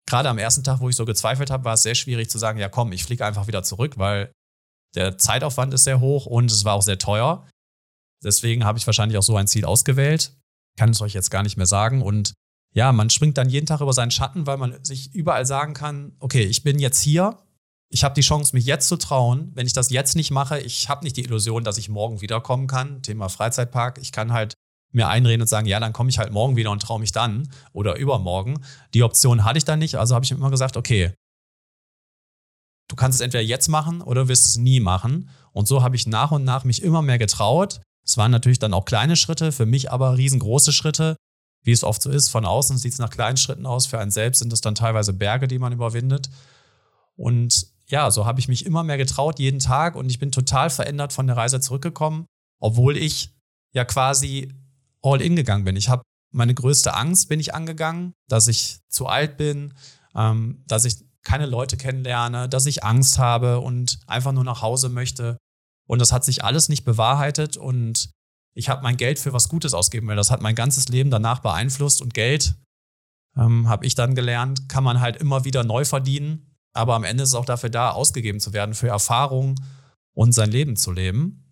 gerade 0.07 0.29
am 0.29 0.37
ersten 0.37 0.63
Tag, 0.63 0.79
wo 0.79 0.89
ich 0.89 0.95
so 0.95 1.05
gezweifelt 1.05 1.49
habe, 1.49 1.65
war 1.65 1.75
es 1.75 1.83
sehr 1.83 1.95
schwierig 1.95 2.29
zu 2.29 2.37
sagen, 2.37 2.59
ja 2.59 2.69
komm, 2.69 2.91
ich 2.91 3.03
fliege 3.03 3.25
einfach 3.25 3.47
wieder 3.47 3.63
zurück, 3.63 3.97
weil 3.97 4.31
der 4.95 5.17
Zeitaufwand 5.17 5.73
ist 5.73 5.83
sehr 5.83 5.99
hoch 5.99 6.25
und 6.25 6.51
es 6.51 6.65
war 6.65 6.73
auch 6.73 6.81
sehr 6.81 6.97
teuer. 6.97 7.47
Deswegen 8.23 8.65
habe 8.65 8.77
ich 8.77 8.85
wahrscheinlich 8.85 9.17
auch 9.17 9.23
so 9.23 9.37
ein 9.37 9.47
Ziel 9.47 9.65
ausgewählt. 9.65 10.33
Kann 10.77 10.89
es 10.89 11.01
euch 11.01 11.13
jetzt 11.13 11.31
gar 11.31 11.43
nicht 11.43 11.57
mehr 11.57 11.65
sagen. 11.65 12.01
Und 12.01 12.33
ja, 12.73 12.91
man 12.91 13.09
springt 13.09 13.37
dann 13.37 13.49
jeden 13.49 13.65
Tag 13.65 13.81
über 13.81 13.93
seinen 13.93 14.11
Schatten, 14.11 14.47
weil 14.47 14.57
man 14.57 14.83
sich 14.83 15.13
überall 15.13 15.45
sagen 15.45 15.73
kann, 15.73 16.15
okay, 16.19 16.43
ich 16.43 16.63
bin 16.63 16.79
jetzt 16.79 17.01
hier, 17.01 17.37
ich 17.89 18.03
habe 18.03 18.15
die 18.15 18.21
Chance, 18.21 18.55
mich 18.55 18.65
jetzt 18.65 18.87
zu 18.87 18.97
trauen. 18.97 19.51
Wenn 19.53 19.67
ich 19.67 19.73
das 19.73 19.89
jetzt 19.89 20.15
nicht 20.15 20.31
mache, 20.31 20.59
ich 20.59 20.87
habe 20.87 21.03
nicht 21.03 21.17
die 21.17 21.23
Illusion, 21.23 21.63
dass 21.63 21.77
ich 21.77 21.89
morgen 21.89 22.21
wiederkommen 22.21 22.67
kann. 22.67 23.01
Thema 23.01 23.27
Freizeitpark. 23.27 23.97
Ich 24.01 24.11
kann 24.11 24.31
halt 24.31 24.53
mir 24.91 25.07
einreden 25.07 25.41
und 25.41 25.47
sagen, 25.47 25.67
ja, 25.67 25.79
dann 25.79 25.93
komme 25.93 26.09
ich 26.09 26.19
halt 26.19 26.31
morgen 26.31 26.55
wieder 26.55 26.71
und 26.71 26.81
traue 26.81 26.99
mich 26.99 27.11
dann 27.11 27.49
oder 27.73 27.95
übermorgen. 27.95 28.63
Die 28.93 29.03
Option 29.03 29.43
hatte 29.43 29.57
ich 29.57 29.65
dann 29.65 29.79
nicht, 29.79 29.95
also 29.95 30.15
habe 30.15 30.25
ich 30.25 30.31
immer 30.31 30.51
gesagt, 30.51 30.77
okay, 30.77 31.13
du 32.87 32.95
kannst 32.95 33.19
es 33.19 33.21
entweder 33.21 33.43
jetzt 33.43 33.69
machen 33.69 34.01
oder 34.01 34.27
wirst 34.27 34.47
es 34.47 34.57
nie 34.57 34.79
machen. 34.79 35.29
Und 35.53 35.67
so 35.67 35.81
habe 35.81 35.95
ich 35.95 36.07
nach 36.07 36.31
und 36.31 36.43
nach 36.43 36.63
mich 36.63 36.83
immer 36.83 37.01
mehr 37.01 37.17
getraut. 37.17 37.81
Es 38.05 38.17
waren 38.17 38.31
natürlich 38.31 38.59
dann 38.59 38.73
auch 38.73 38.85
kleine 38.85 39.15
Schritte, 39.15 39.51
für 39.51 39.65
mich 39.65 39.91
aber 39.91 40.17
riesengroße 40.17 40.73
Schritte. 40.73 41.15
Wie 41.63 41.71
es 41.71 41.83
oft 41.83 42.01
so 42.01 42.09
ist, 42.09 42.29
von 42.29 42.45
außen 42.45 42.77
sieht 42.77 42.93
es 42.93 42.99
nach 42.99 43.11
kleinen 43.11 43.37
Schritten 43.37 43.65
aus, 43.65 43.85
für 43.85 43.99
einen 43.99 44.11
selbst 44.11 44.39
sind 44.39 44.51
es 44.51 44.61
dann 44.61 44.73
teilweise 44.73 45.13
Berge, 45.13 45.47
die 45.47 45.59
man 45.59 45.71
überwindet. 45.71 46.29
Und 47.15 47.67
ja, 47.87 48.09
so 48.09 48.25
habe 48.25 48.39
ich 48.39 48.47
mich 48.47 48.65
immer 48.65 48.83
mehr 48.83 48.97
getraut, 48.97 49.37
jeden 49.37 49.59
Tag 49.59 49.95
und 49.95 50.09
ich 50.09 50.17
bin 50.17 50.31
total 50.31 50.69
verändert 50.69 51.13
von 51.13 51.27
der 51.27 51.37
Reise 51.37 51.59
zurückgekommen, 51.59 52.25
obwohl 52.59 52.97
ich 52.97 53.31
ja 53.73 53.85
quasi 53.85 54.51
all 55.01 55.21
in 55.21 55.35
gegangen 55.35 55.63
bin. 55.63 55.75
Ich 55.75 55.89
habe 55.89 56.03
meine 56.31 56.53
größte 56.53 56.93
Angst 56.93 57.29
bin 57.29 57.39
ich 57.39 57.53
angegangen, 57.53 58.13
dass 58.27 58.47
ich 58.47 58.79
zu 58.87 59.07
alt 59.07 59.37
bin, 59.37 59.73
ähm, 60.15 60.63
dass 60.67 60.85
ich 60.85 61.03
keine 61.23 61.45
Leute 61.45 61.77
kennenlerne, 61.77 62.49
dass 62.49 62.65
ich 62.65 62.83
Angst 62.83 63.19
habe 63.19 63.59
und 63.59 63.99
einfach 64.07 64.31
nur 64.31 64.43
nach 64.43 64.61
Hause 64.61 64.89
möchte. 64.89 65.37
Und 65.87 65.99
das 65.99 66.11
hat 66.11 66.23
sich 66.23 66.43
alles 66.43 66.69
nicht 66.69 66.85
bewahrheitet 66.85 67.57
und 67.57 68.11
ich 68.53 68.69
habe 68.69 68.83
mein 68.83 68.97
Geld 68.97 69.19
für 69.19 69.33
was 69.33 69.49
Gutes 69.49 69.73
ausgeben 69.73 70.07
will. 70.07 70.15
Das 70.15 70.31
hat 70.31 70.41
mein 70.41 70.55
ganzes 70.55 70.87
Leben 70.89 71.09
danach 71.09 71.39
beeinflusst 71.39 72.01
und 72.01 72.13
Geld, 72.13 72.55
ähm, 73.37 73.69
habe 73.69 73.85
ich 73.85 73.95
dann 73.95 74.15
gelernt, 74.15 74.67
kann 74.67 74.83
man 74.83 74.99
halt 74.99 75.17
immer 75.17 75.45
wieder 75.45 75.63
neu 75.63 75.85
verdienen. 75.85 76.55
Aber 76.73 76.95
am 76.95 77.03
Ende 77.03 77.23
ist 77.23 77.29
es 77.29 77.35
auch 77.35 77.45
dafür 77.45 77.69
da, 77.69 77.91
ausgegeben 77.91 78.39
zu 78.39 78.53
werden, 78.53 78.73
für 78.73 78.87
Erfahrung 78.87 79.55
und 80.13 80.33
sein 80.33 80.51
Leben 80.51 80.75
zu 80.75 80.91
leben. 80.91 81.45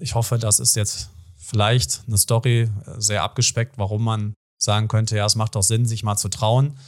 Ich 0.00 0.14
hoffe, 0.14 0.38
das 0.38 0.60
ist 0.60 0.76
jetzt 0.76 1.10
vielleicht 1.42 2.02
eine 2.06 2.18
Story 2.18 2.62
äh, 2.62 2.68
sehr 2.98 3.22
abgespeckt, 3.22 3.78
warum 3.78 4.04
man 4.04 4.34
sagen 4.60 4.88
könnte, 4.88 5.16
ja, 5.16 5.26
es 5.26 5.34
macht 5.34 5.54
doch 5.54 5.62
Sinn, 5.62 5.86
sich 5.86 6.02
mal 6.02 6.16
zu 6.16 6.28
trauen. 6.28 6.78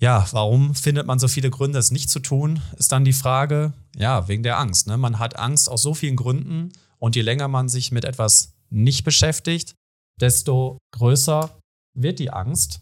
Ja, 0.00 0.26
warum 0.32 0.74
findet 0.74 1.06
man 1.06 1.18
so 1.18 1.28
viele 1.28 1.50
Gründe, 1.50 1.78
es 1.78 1.92
nicht 1.92 2.10
zu 2.10 2.18
tun, 2.18 2.60
ist 2.76 2.90
dann 2.90 3.04
die 3.04 3.12
Frage. 3.12 3.72
Ja, 3.94 4.26
wegen 4.26 4.42
der 4.42 4.58
Angst. 4.58 4.88
Ne? 4.88 4.96
Man 4.96 5.18
hat 5.18 5.36
Angst 5.36 5.70
aus 5.70 5.82
so 5.82 5.94
vielen 5.94 6.16
Gründen 6.16 6.72
und 6.98 7.14
je 7.14 7.22
länger 7.22 7.46
man 7.46 7.68
sich 7.68 7.92
mit 7.92 8.04
etwas 8.04 8.52
nicht 8.70 9.04
beschäftigt, 9.04 9.74
desto 10.20 10.78
größer 10.92 11.56
wird 11.94 12.18
die 12.18 12.30
Angst 12.30 12.80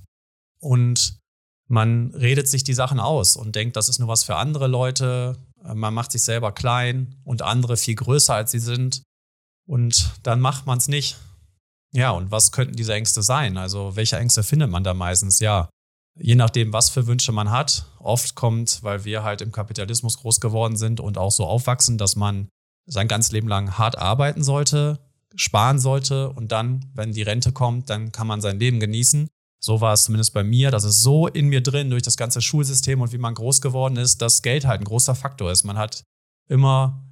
und 0.61 1.19
man 1.69 2.13
redet 2.15 2.49
sich 2.49 2.65
die 2.65 2.75
Sachen 2.75 3.01
aus 3.01 3.37
und 3.37 3.55
denkt, 3.55 3.77
das 3.77 3.89
ist 3.89 3.99
nur 3.99 4.09
was 4.09 4.25
für 4.25 4.37
andere 4.37 4.67
Leute. 4.67 5.37
Man 5.63 5.95
macht 5.95 6.13
sich 6.13 6.23
selber 6.23 6.53
klein 6.53 7.17
und 7.25 7.43
andere 7.43 7.77
viel 7.77 7.95
größer 7.95 8.35
als 8.35 8.51
sie 8.51 8.59
sind. 8.59 9.03
Und 9.71 10.15
dann 10.25 10.41
macht 10.41 10.67
man 10.67 10.79
es 10.79 10.89
nicht. 10.89 11.17
Ja, 11.93 12.11
und 12.11 12.33
was 12.33 12.51
könnten 12.51 12.75
diese 12.75 12.93
Ängste 12.93 13.23
sein? 13.23 13.57
Also, 13.57 13.95
welche 13.95 14.17
Ängste 14.17 14.43
findet 14.43 14.69
man 14.69 14.83
da 14.83 14.95
meistens? 14.95 15.39
Ja, 15.39 15.69
je 16.19 16.35
nachdem, 16.35 16.73
was 16.73 16.91
für 16.91 17.07
Wünsche 17.07 17.31
man 17.31 17.53
hat. 17.53 17.87
Oft 18.01 18.35
kommt, 18.35 18.83
weil 18.83 19.05
wir 19.05 19.23
halt 19.23 19.43
im 19.43 19.53
Kapitalismus 19.53 20.19
groß 20.19 20.41
geworden 20.41 20.77
sind 20.77 20.99
und 20.99 21.19
auch 21.19 21.31
so 21.31 21.47
aufwachsen, 21.47 21.99
dass 21.99 22.17
man 22.17 22.49
sein 22.87 23.07
ganzes 23.07 23.31
Leben 23.31 23.47
lang 23.47 23.79
hart 23.79 23.97
arbeiten 23.97 24.43
sollte, 24.43 24.99
sparen 25.37 25.79
sollte 25.79 26.31
und 26.31 26.51
dann, 26.51 26.91
wenn 26.95 27.13
die 27.13 27.23
Rente 27.23 27.53
kommt, 27.53 27.91
dann 27.91 28.11
kann 28.11 28.27
man 28.27 28.41
sein 28.41 28.59
Leben 28.59 28.81
genießen. 28.81 29.29
So 29.63 29.81
war 29.81 29.93
es 29.93 30.03
zumindest 30.03 30.35
bei 30.35 30.43
mir. 30.43 30.73
Das 30.73 30.83
ist 30.83 31.01
so 31.01 31.29
in 31.29 31.47
mir 31.47 31.63
drin 31.63 31.91
durch 31.91 32.03
das 32.03 32.17
ganze 32.17 32.43
Schulsystem 32.43 33.01
und 33.01 33.13
wie 33.13 33.19
man 33.19 33.37
groß 33.37 33.61
geworden 33.61 33.99
ist, 33.99 34.21
dass 34.21 34.43
Geld 34.43 34.67
halt 34.67 34.81
ein 34.81 34.85
großer 34.85 35.15
Faktor 35.15 35.53
ist. 35.53 35.63
Man 35.63 35.79
hat 35.79 36.03
immer 36.49 37.05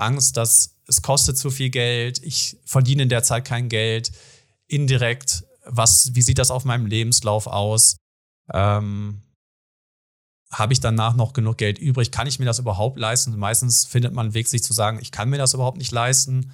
Angst, 0.00 0.36
dass 0.36 0.76
es 0.86 1.02
kostet 1.02 1.38
zu 1.38 1.50
viel 1.50 1.70
Geld, 1.70 2.22
ich 2.22 2.58
verdiene 2.64 3.04
in 3.04 3.08
der 3.08 3.22
Zeit 3.22 3.44
kein 3.44 3.68
Geld, 3.68 4.10
indirekt, 4.66 5.44
was, 5.64 6.14
wie 6.14 6.22
sieht 6.22 6.38
das 6.38 6.50
auf 6.50 6.64
meinem 6.64 6.86
Lebenslauf 6.86 7.46
aus? 7.46 7.96
Ähm, 8.52 9.22
Habe 10.50 10.72
ich 10.72 10.80
danach 10.80 11.14
noch 11.14 11.32
genug 11.32 11.58
Geld 11.58 11.78
übrig? 11.78 12.10
Kann 12.10 12.26
ich 12.26 12.38
mir 12.38 12.44
das 12.44 12.58
überhaupt 12.58 12.98
leisten? 12.98 13.38
Meistens 13.38 13.86
findet 13.86 14.12
man 14.12 14.26
einen 14.26 14.34
Weg, 14.34 14.48
sich 14.48 14.64
zu 14.64 14.72
sagen, 14.72 14.98
ich 15.00 15.12
kann 15.12 15.28
mir 15.28 15.38
das 15.38 15.54
überhaupt 15.54 15.78
nicht 15.78 15.92
leisten, 15.92 16.52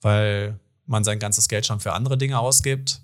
weil 0.00 0.58
man 0.86 1.04
sein 1.04 1.18
ganzes 1.18 1.48
Geld 1.48 1.66
schon 1.66 1.80
für 1.80 1.92
andere 1.92 2.16
Dinge 2.16 2.38
ausgibt. 2.38 3.02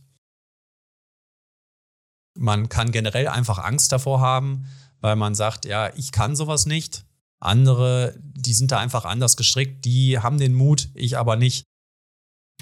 Man 2.36 2.68
kann 2.68 2.90
generell 2.90 3.28
einfach 3.28 3.58
Angst 3.58 3.92
davor 3.92 4.20
haben, 4.20 4.66
weil 5.00 5.16
man 5.16 5.34
sagt, 5.34 5.66
ja, 5.66 5.94
ich 5.94 6.10
kann 6.10 6.34
sowas 6.34 6.64
nicht. 6.64 7.04
Andere, 7.40 8.14
die 8.18 8.54
sind 8.54 8.72
da 8.72 8.78
einfach 8.78 9.04
anders 9.04 9.36
gestrickt, 9.36 9.84
die 9.84 10.18
haben 10.18 10.38
den 10.38 10.54
Mut, 10.54 10.88
ich 10.94 11.18
aber 11.18 11.36
nicht. 11.36 11.64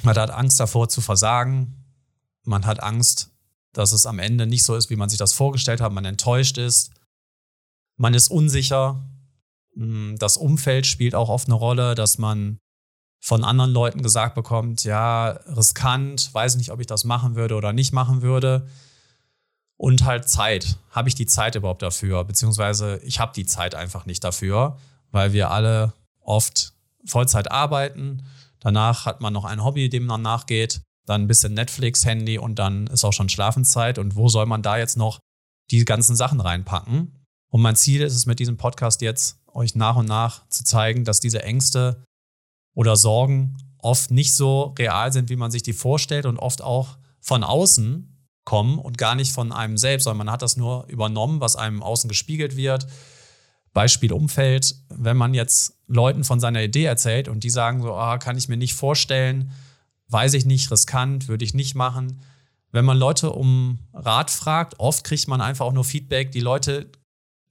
Man 0.02 0.16
hat 0.16 0.30
Angst 0.30 0.58
davor 0.58 0.88
zu 0.88 1.00
versagen. 1.00 1.84
Man 2.44 2.66
hat 2.66 2.82
Angst, 2.82 3.30
dass 3.72 3.92
es 3.92 4.06
am 4.06 4.18
Ende 4.18 4.46
nicht 4.46 4.64
so 4.64 4.74
ist, 4.74 4.90
wie 4.90 4.96
man 4.96 5.08
sich 5.08 5.18
das 5.18 5.32
vorgestellt 5.32 5.80
hat. 5.80 5.92
Man 5.92 6.04
enttäuscht 6.04 6.58
ist. 6.58 6.90
Man 7.96 8.14
ist 8.14 8.28
unsicher. 8.28 9.08
Hm, 9.74 10.16
das 10.18 10.36
Umfeld 10.36 10.86
spielt 10.86 11.14
auch 11.14 11.28
oft 11.28 11.46
eine 11.46 11.54
Rolle, 11.54 11.94
dass 11.94 12.18
man 12.18 12.58
von 13.20 13.44
anderen 13.44 13.70
Leuten 13.70 14.02
gesagt 14.02 14.34
bekommt, 14.34 14.82
ja, 14.82 15.28
riskant, 15.46 16.34
weiß 16.34 16.56
nicht, 16.56 16.72
ob 16.72 16.80
ich 16.80 16.88
das 16.88 17.04
machen 17.04 17.36
würde 17.36 17.54
oder 17.54 17.72
nicht 17.72 17.92
machen 17.92 18.20
würde 18.20 18.66
und 19.82 20.04
halt 20.04 20.28
Zeit. 20.28 20.78
Habe 20.92 21.08
ich 21.08 21.16
die 21.16 21.26
Zeit 21.26 21.56
überhaupt 21.56 21.82
dafür? 21.82 22.22
Beziehungsweise 22.22 23.00
ich 23.02 23.18
habe 23.18 23.32
die 23.34 23.46
Zeit 23.46 23.74
einfach 23.74 24.06
nicht 24.06 24.22
dafür, 24.22 24.78
weil 25.10 25.32
wir 25.32 25.50
alle 25.50 25.92
oft 26.20 26.72
Vollzeit 27.04 27.50
arbeiten. 27.50 28.22
Danach 28.60 29.06
hat 29.06 29.20
man 29.20 29.32
noch 29.32 29.44
ein 29.44 29.64
Hobby, 29.64 29.88
dem 29.88 30.06
man 30.06 30.22
nachgeht. 30.22 30.82
Dann 31.04 31.22
ein 31.22 31.26
bisschen 31.26 31.54
Netflix, 31.54 32.04
Handy 32.04 32.38
und 32.38 32.60
dann 32.60 32.86
ist 32.86 33.02
auch 33.02 33.12
schon 33.12 33.28
Schlafenszeit. 33.28 33.98
Und 33.98 34.14
wo 34.14 34.28
soll 34.28 34.46
man 34.46 34.62
da 34.62 34.78
jetzt 34.78 34.96
noch 34.96 35.18
die 35.72 35.84
ganzen 35.84 36.14
Sachen 36.14 36.40
reinpacken? 36.40 37.18
Und 37.48 37.60
mein 37.60 37.74
Ziel 37.74 38.02
ist 38.02 38.14
es 38.14 38.24
mit 38.24 38.38
diesem 38.38 38.58
Podcast 38.58 39.02
jetzt, 39.02 39.40
euch 39.48 39.74
nach 39.74 39.96
und 39.96 40.06
nach 40.06 40.46
zu 40.48 40.62
zeigen, 40.62 41.04
dass 41.04 41.18
diese 41.18 41.42
Ängste 41.42 42.04
oder 42.72 42.94
Sorgen 42.94 43.56
oft 43.78 44.12
nicht 44.12 44.32
so 44.32 44.74
real 44.78 45.12
sind, 45.12 45.28
wie 45.28 45.34
man 45.34 45.50
sich 45.50 45.64
die 45.64 45.72
vorstellt 45.72 46.24
und 46.24 46.38
oft 46.38 46.62
auch 46.62 46.98
von 47.20 47.42
außen 47.42 48.11
kommen 48.44 48.78
und 48.78 48.98
gar 48.98 49.14
nicht 49.14 49.32
von 49.32 49.52
einem 49.52 49.78
selbst, 49.78 50.04
sondern 50.04 50.26
man 50.26 50.32
hat 50.32 50.42
das 50.42 50.56
nur 50.56 50.86
übernommen, 50.88 51.40
was 51.40 51.56
einem 51.56 51.82
außen 51.82 52.08
gespiegelt 52.08 52.56
wird. 52.56 52.86
Beispiel 53.72 54.12
Umfeld, 54.12 54.74
wenn 54.88 55.16
man 55.16 55.34
jetzt 55.34 55.78
Leuten 55.86 56.24
von 56.24 56.40
seiner 56.40 56.62
Idee 56.62 56.84
erzählt 56.84 57.28
und 57.28 57.44
die 57.44 57.50
sagen 57.50 57.82
so, 57.82 57.94
ah, 57.94 58.18
kann 58.18 58.36
ich 58.36 58.48
mir 58.48 58.56
nicht 58.56 58.74
vorstellen, 58.74 59.52
weiß 60.08 60.34
ich 60.34 60.44
nicht, 60.44 60.70
riskant, 60.70 61.28
würde 61.28 61.44
ich 61.44 61.54
nicht 61.54 61.74
machen. 61.74 62.20
Wenn 62.70 62.84
man 62.84 62.98
Leute 62.98 63.30
um 63.32 63.78
Rat 63.92 64.30
fragt, 64.30 64.78
oft 64.78 65.04
kriegt 65.04 65.28
man 65.28 65.40
einfach 65.40 65.66
auch 65.66 65.72
nur 65.72 65.84
Feedback. 65.84 66.32
Die 66.32 66.40
Leute 66.40 66.90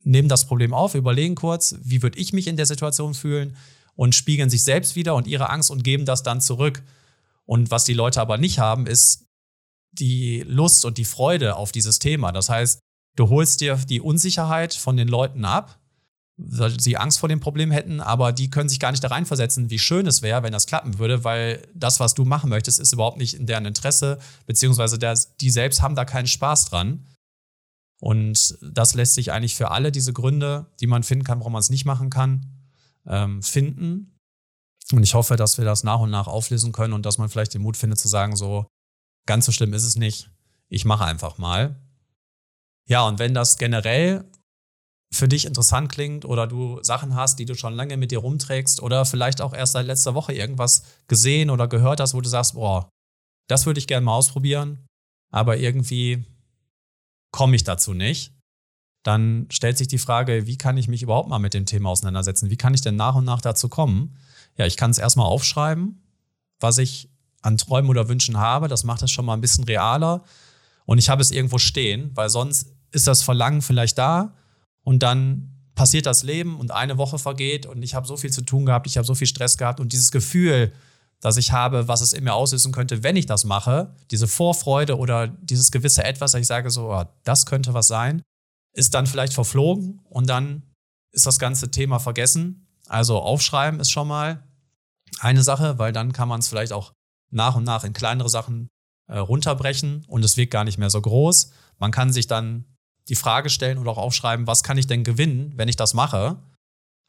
nehmen 0.04 0.30
das 0.30 0.45
Problem 0.45 0.73
auf, 0.73 0.95
überlegen 0.95 1.36
kurz, 1.36 1.75
wie 1.82 2.01
würde 2.01 2.19
ich 2.19 2.34
mich 2.34 2.47
in 2.47 2.58
der 2.58 2.65
Situation 2.65 3.13
fühlen 3.13 3.56
und 3.95 4.15
spiegeln 4.15 4.49
sich 4.49 4.63
selbst 4.63 4.95
wieder 4.95 5.15
und 5.15 5.27
ihre 5.27 5.49
Angst 5.49 5.71
und 5.71 5.84
geben 5.84 6.06
das 6.06 6.23
dann 6.23 6.41
zurück. 6.41 6.84
Und 7.45 7.71
was 7.71 7.84
die 7.84 7.93
Leute 7.93 8.21
aber 8.21 8.38
nicht 8.38 8.60
haben, 8.60 8.88
ist 8.88 9.27
die 9.91 10.43
Lust 10.47 10.86
und 10.86 10.97
die 10.97 11.06
Freude 11.06 11.56
auf 11.56 11.71
dieses 11.71 11.99
Thema. 11.99 12.32
Das 12.32 12.49
heißt, 12.49 12.80
du 13.17 13.30
holst 13.30 13.62
dir 13.62 13.75
die 13.75 14.01
Unsicherheit 14.01 14.73
von 14.73 14.97
den 14.97 15.08
Leuten 15.08 15.45
ab, 15.45 15.80
weil 16.38 16.80
sie 16.80 16.97
Angst 16.97 17.19
vor 17.19 17.30
dem 17.30 17.39
Problem 17.39 17.71
hätten, 17.71 17.99
aber 17.99 18.32
die 18.32 18.49
können 18.49 18.69
sich 18.69 18.80
gar 18.80 18.91
nicht 18.91 19.04
da 19.04 19.10
reinversetzen, 19.10 19.69
wie 19.69 19.80
schön 19.80 20.08
es 20.08 20.21
wäre, 20.21 20.43
wenn 20.43 20.54
das 20.54 20.65
klappen 20.65 20.97
würde, 20.97 21.23
weil 21.23 21.67
das, 21.75 21.99
was 21.99 22.13
du 22.13 22.25
machen 22.25 22.49
möchtest, 22.49 22.80
ist 22.80 22.93
überhaupt 22.93 23.17
nicht 23.17 23.36
in 23.36 23.45
deren 23.45 23.65
Interesse, 23.65 24.17
beziehungsweise 24.45 24.97
der, 24.97 25.17
die 25.39 25.51
selbst 25.51 25.82
haben 25.82 25.95
da 25.95 26.06
keinen 26.06 26.27
Spaß 26.27 26.65
dran. 26.65 27.06
Und 27.99 28.58
das 28.62 28.95
lässt 28.95 29.13
sich 29.13 29.32
eigentlich 29.32 29.56
für 29.56 29.69
alle 29.69 29.91
diese 29.91 30.13
Gründe, 30.13 30.65
die 30.80 30.88
man 30.88 31.04
finden 31.04 31.23
kann, 31.23 31.39
warum 31.39 31.54
man 31.54 31.60
es 31.60 31.69
nicht 31.69 31.86
machen 31.86 32.10
kann, 32.10 32.47
ähm, 33.06 33.43
finden. 33.43 34.17
Und 34.91 35.04
ich 35.04 35.13
hoffe, 35.13 35.36
dass 35.36 35.60
wir 35.60 35.65
das 35.65 35.84
nach 35.84 35.99
und 35.99 36.10
nach 36.10 36.25
auflösen 36.25 36.71
können 36.71 36.93
und 36.93 37.06
dass 37.06 37.19
man 37.19 37.30
vielleicht 37.30 37.54
den 37.54 37.62
Mut 37.62 37.77
findet 37.77 37.99
zu 37.99 38.08
sagen, 38.08 38.36
so 38.36 38.65
ganz 39.25 39.45
so 39.45 39.51
schlimm 39.51 39.73
ist 39.73 39.84
es 39.84 39.95
nicht. 39.95 40.29
Ich 40.69 40.86
mache 40.86 41.05
einfach 41.05 41.38
mal. 41.38 41.75
Ja, 42.88 43.07
und 43.07 43.19
wenn 43.19 43.34
das 43.34 43.57
generell 43.57 44.25
für 45.13 45.27
dich 45.27 45.45
interessant 45.45 45.91
klingt 45.91 46.25
oder 46.25 46.47
du 46.47 46.81
Sachen 46.84 47.15
hast, 47.15 47.38
die 47.39 47.45
du 47.45 47.55
schon 47.55 47.73
lange 47.73 47.97
mit 47.97 48.12
dir 48.12 48.19
rumträgst 48.19 48.81
oder 48.81 49.05
vielleicht 49.05 49.41
auch 49.41 49.53
erst 49.53 49.73
seit 49.73 49.86
letzter 49.86 50.15
Woche 50.15 50.34
irgendwas 50.34 50.84
gesehen 51.07 51.49
oder 51.49 51.67
gehört 51.67 51.99
hast, 51.99 52.13
wo 52.13 52.21
du 52.21 52.29
sagst, 52.29 52.53
boah, 52.53 52.89
das 53.49 53.65
würde 53.65 53.79
ich 53.79 53.88
gerne 53.88 54.05
mal 54.05 54.15
ausprobieren, 54.15 54.88
aber 55.31 55.57
irgendwie 55.57 56.23
komme 57.31 57.55
ich 57.55 57.65
dazu 57.65 57.93
nicht, 57.93 58.34
dann 59.03 59.47
stellt 59.51 59.77
sich 59.77 59.88
die 59.88 59.97
Frage, 59.97 60.47
wie 60.47 60.57
kann 60.57 60.77
ich 60.77 60.88
mich 60.88 61.01
überhaupt 61.03 61.29
mal 61.29 61.39
mit 61.39 61.53
dem 61.53 61.65
Thema 61.65 61.89
auseinandersetzen? 61.89 62.49
Wie 62.49 62.57
kann 62.57 62.73
ich 62.73 62.81
denn 62.81 62.95
nach 62.95 63.15
und 63.15 63.25
nach 63.25 63.41
dazu 63.41 63.67
kommen? 63.67 64.15
Ja, 64.57 64.65
ich 64.65 64.77
kann 64.77 64.91
es 64.91 64.97
erstmal 64.97 65.25
aufschreiben, 65.25 66.01
was 66.60 66.77
ich 66.77 67.10
an 67.41 67.58
Träumen 67.58 67.89
oder 67.89 68.08
Wünschen 68.10 68.38
habe. 68.38 68.67
Das 68.67 68.84
macht 68.84 69.01
es 69.01 69.12
schon 69.12 69.25
mal 69.25 69.34
ein 69.34 69.41
bisschen 69.41 69.63
realer. 69.63 70.23
Und 70.86 70.97
ich 70.97 71.10
habe 71.10 71.21
es 71.21 71.32
irgendwo 71.32 71.58
stehen, 71.58 72.12
weil 72.15 72.30
sonst 72.30 72.73
ist 72.91 73.08
das 73.08 73.23
Verlangen 73.23 73.62
vielleicht 73.62 73.97
da 73.97 74.34
und 74.84 75.04
dann 75.04 75.51
passiert 75.75 76.06
das 76.06 76.23
Leben 76.23 76.60
und 76.60 76.71
eine 76.71 76.97
Woche 76.97 77.17
vergeht 77.17 77.65
und 77.65 77.82
ich 77.82 77.95
habe 77.95 78.06
so 78.06 78.17
viel 78.17 78.32
zu 78.32 78.41
tun 78.41 78.65
gehabt, 78.65 78.88
ich 78.88 78.97
habe 78.97 79.08
so 79.08 79.15
viel 79.15 79.27
Stress 79.27 79.58
gehabt 79.58 79.80
und 79.80 79.93
dieses 79.93 80.12
Gefühl, 80.12 80.73
das 81.21 81.38
ich 81.38 81.51
habe, 81.51 81.88
was 81.88 82.01
es 82.01 82.13
in 82.13 82.23
mir 82.23 82.34
auslösen 82.34 82.71
könnte, 82.71 83.04
wenn 83.04 83.15
ich 83.15 83.25
das 83.25 83.45
mache, 83.45 83.95
diese 84.10 84.27
Vorfreude 84.27 84.97
oder 84.97 85.27
dieses 85.27 85.71
gewisse 85.71 86.04
Etwas, 86.04 86.34
dass 86.34 86.41
ich 86.41 86.47
sage, 86.47 86.69
so, 86.69 86.91
oh, 86.91 87.06
das 87.23 87.45
könnte 87.45 87.73
was 87.73 87.88
sein, 87.88 88.21
ist 88.73 88.93
dann 88.93 89.08
vielleicht 89.08 89.34
verflogen 89.34 90.01
und 90.10 90.30
dann 90.30 90.63
ist 91.12 91.25
das 91.25 91.39
ganze 91.39 91.71
Thema 91.71 91.99
vergessen. 91.99 92.67
Also 92.88 93.19
aufschreiben 93.19 93.80
ist 93.80 93.91
schon 93.91 94.08
mal 94.08 94.43
eine 95.19 95.43
Sache, 95.43 95.77
weil 95.77 95.93
dann 95.93 96.12
kann 96.12 96.27
man 96.27 96.39
es 96.39 96.47
vielleicht 96.47 96.73
auch 96.73 96.93
nach 97.31 97.55
und 97.55 97.63
nach 97.63 97.83
in 97.83 97.93
kleinere 97.93 98.29
Sachen 98.29 98.69
äh, 99.07 99.17
runterbrechen 99.17 100.05
und 100.07 100.23
es 100.23 100.37
wirkt 100.37 100.51
gar 100.51 100.63
nicht 100.63 100.77
mehr 100.77 100.89
so 100.89 101.01
groß. 101.01 101.51
Man 101.79 101.91
kann 101.91 102.13
sich 102.13 102.27
dann 102.27 102.65
die 103.09 103.15
Frage 103.15 103.49
stellen 103.49 103.77
oder 103.77 103.91
auch 103.91 103.97
aufschreiben, 103.97 104.47
was 104.47 104.63
kann 104.63 104.77
ich 104.77 104.87
denn 104.87 105.03
gewinnen, 105.03 105.53
wenn 105.55 105.67
ich 105.67 105.75
das 105.75 105.93
mache? 105.93 106.37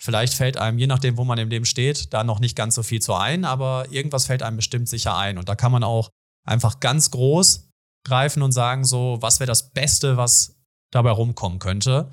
Vielleicht 0.02 0.34
fällt 0.34 0.56
einem, 0.56 0.78
je 0.78 0.88
nachdem, 0.88 1.16
wo 1.16 1.24
man 1.24 1.38
im 1.38 1.48
Leben 1.48 1.64
steht, 1.64 2.12
da 2.12 2.24
noch 2.24 2.40
nicht 2.40 2.56
ganz 2.56 2.74
so 2.74 2.82
viel 2.82 3.00
zu 3.00 3.14
ein, 3.14 3.44
aber 3.44 3.86
irgendwas 3.90 4.26
fällt 4.26 4.42
einem 4.42 4.56
bestimmt 4.56 4.88
sicher 4.88 5.16
ein. 5.16 5.38
Und 5.38 5.48
da 5.48 5.54
kann 5.54 5.70
man 5.70 5.84
auch 5.84 6.10
einfach 6.44 6.80
ganz 6.80 7.12
groß 7.12 7.68
greifen 8.04 8.42
und 8.42 8.50
sagen, 8.50 8.84
so, 8.84 9.18
was 9.20 9.38
wäre 9.38 9.46
das 9.46 9.70
Beste, 9.70 10.16
was 10.16 10.56
dabei 10.90 11.12
rumkommen 11.12 11.60
könnte? 11.60 12.10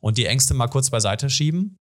Und 0.00 0.18
die 0.18 0.26
Ängste 0.26 0.52
mal 0.52 0.68
kurz 0.68 0.90
beiseite 0.90 1.30
schieben. 1.30 1.78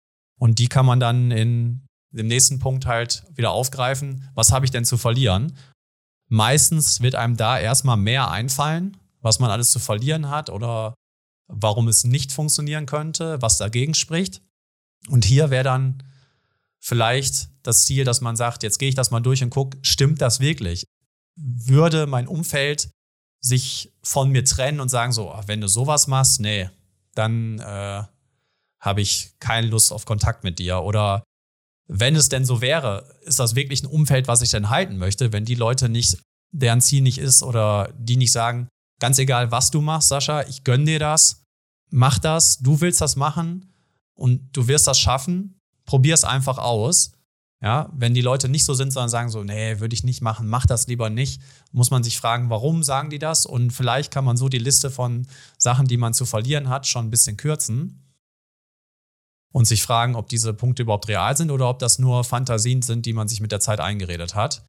Und 0.40 0.58
die 0.58 0.68
kann 0.68 0.86
man 0.86 1.00
dann 1.00 1.30
in 1.30 1.86
dem 2.12 2.26
nächsten 2.26 2.58
Punkt 2.58 2.86
halt 2.86 3.24
wieder 3.34 3.50
aufgreifen. 3.50 4.28
Was 4.34 4.52
habe 4.52 4.64
ich 4.64 4.70
denn 4.70 4.84
zu 4.84 4.98
verlieren? 4.98 5.56
Meistens 6.28 7.00
wird 7.00 7.14
einem 7.14 7.36
da 7.36 7.58
erstmal 7.58 7.96
mehr 7.96 8.30
einfallen, 8.30 8.96
was 9.20 9.38
man 9.38 9.50
alles 9.50 9.70
zu 9.70 9.78
verlieren 9.78 10.28
hat 10.28 10.50
oder 10.50 10.94
warum 11.48 11.88
es 11.88 12.04
nicht 12.04 12.32
funktionieren 12.32 12.86
könnte, 12.86 13.40
was 13.42 13.58
dagegen 13.58 13.94
spricht. 13.94 14.42
Und 15.08 15.24
hier 15.24 15.50
wäre 15.50 15.64
dann 15.64 16.02
vielleicht 16.80 17.48
das 17.62 17.84
Ziel, 17.84 18.04
dass 18.04 18.20
man 18.20 18.36
sagt, 18.36 18.62
jetzt 18.62 18.78
gehe 18.78 18.88
ich 18.88 18.94
das 18.94 19.10
mal 19.10 19.20
durch 19.20 19.42
und 19.42 19.50
gucke, 19.50 19.78
stimmt 19.82 20.20
das 20.20 20.40
wirklich? 20.40 20.84
Würde 21.36 22.06
mein 22.06 22.26
Umfeld 22.26 22.90
sich 23.40 23.92
von 24.02 24.30
mir 24.30 24.44
trennen 24.44 24.80
und 24.80 24.88
sagen 24.88 25.12
so, 25.12 25.34
wenn 25.46 25.60
du 25.60 25.68
sowas 25.68 26.06
machst, 26.06 26.40
nee, 26.40 26.70
dann 27.14 27.58
äh, 27.58 28.04
habe 28.80 29.00
ich 29.00 29.34
keine 29.38 29.68
Lust 29.68 29.92
auf 29.92 30.04
Kontakt 30.04 30.44
mit 30.44 30.58
dir. 30.58 30.82
Oder 30.82 31.22
wenn 31.92 32.16
es 32.16 32.28
denn 32.28 32.44
so 32.44 32.60
wäre, 32.60 33.08
ist 33.22 33.38
das 33.38 33.54
wirklich 33.54 33.82
ein 33.82 33.86
Umfeld, 33.86 34.28
was 34.28 34.42
ich 34.42 34.50
denn 34.50 34.70
halten 34.70 34.96
möchte, 34.96 35.32
wenn 35.32 35.44
die 35.44 35.54
Leute 35.54 35.88
nicht, 35.88 36.18
deren 36.52 36.80
Ziel 36.80 37.02
nicht 37.02 37.18
ist 37.18 37.42
oder 37.42 37.92
die 37.98 38.16
nicht 38.16 38.32
sagen, 38.32 38.68
ganz 39.00 39.18
egal, 39.18 39.50
was 39.50 39.70
du 39.70 39.80
machst, 39.80 40.08
Sascha, 40.08 40.42
ich 40.42 40.64
gönne 40.64 40.84
dir 40.84 40.98
das, 40.98 41.42
mach 41.90 42.18
das, 42.18 42.58
du 42.58 42.80
willst 42.80 43.00
das 43.00 43.16
machen, 43.16 43.72
und 44.14 44.56
du 44.56 44.68
wirst 44.68 44.86
das 44.86 44.98
schaffen. 44.98 45.58
Probier 45.84 46.14
es 46.14 46.24
einfach 46.24 46.58
aus. 46.58 47.12
Ja, 47.60 47.90
wenn 47.92 48.14
die 48.14 48.20
Leute 48.20 48.48
nicht 48.48 48.64
so 48.64 48.74
sind, 48.74 48.92
sondern 48.92 49.08
sagen 49.08 49.30
so, 49.30 49.44
nee, 49.44 49.78
würde 49.78 49.94
ich 49.94 50.02
nicht 50.02 50.20
machen, 50.20 50.48
mach 50.48 50.66
das 50.66 50.88
lieber 50.88 51.10
nicht, 51.10 51.40
muss 51.70 51.92
man 51.92 52.02
sich 52.02 52.18
fragen, 52.18 52.50
warum 52.50 52.82
sagen 52.82 53.08
die 53.08 53.20
das? 53.20 53.46
Und 53.46 53.72
vielleicht 53.72 54.12
kann 54.12 54.24
man 54.24 54.36
so 54.36 54.48
die 54.48 54.58
Liste 54.58 54.90
von 54.90 55.28
Sachen, 55.58 55.86
die 55.86 55.96
man 55.96 56.12
zu 56.12 56.26
verlieren 56.26 56.68
hat, 56.68 56.88
schon 56.88 57.06
ein 57.06 57.10
bisschen 57.10 57.36
kürzen 57.36 58.02
und 59.52 59.66
sich 59.66 59.82
fragen, 59.82 60.16
ob 60.16 60.28
diese 60.28 60.54
Punkte 60.54 60.82
überhaupt 60.82 61.08
real 61.08 61.36
sind 61.36 61.50
oder 61.50 61.68
ob 61.68 61.78
das 61.78 61.98
nur 61.98 62.24
Fantasien 62.24 62.82
sind, 62.82 63.06
die 63.06 63.12
man 63.12 63.28
sich 63.28 63.40
mit 63.40 63.52
der 63.52 63.60
Zeit 63.60 63.80
eingeredet 63.80 64.34
hat. 64.34 64.64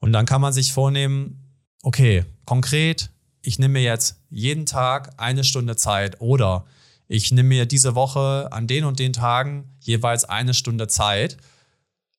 Und 0.00 0.12
dann 0.12 0.26
kann 0.26 0.40
man 0.40 0.52
sich 0.52 0.72
vornehmen, 0.72 1.56
okay, 1.82 2.24
konkret, 2.44 3.10
ich 3.40 3.58
nehme 3.58 3.74
mir 3.74 3.82
jetzt 3.82 4.22
jeden 4.30 4.66
Tag 4.66 5.14
eine 5.18 5.44
Stunde 5.44 5.76
Zeit 5.76 6.20
oder 6.20 6.66
ich 7.08 7.32
nehme 7.32 7.50
mir 7.50 7.66
diese 7.66 7.94
Woche 7.94 8.48
an 8.50 8.66
den 8.66 8.84
und 8.84 8.98
den 8.98 9.12
Tagen 9.12 9.76
jeweils 9.80 10.24
eine 10.24 10.54
Stunde 10.54 10.88
Zeit, 10.88 11.36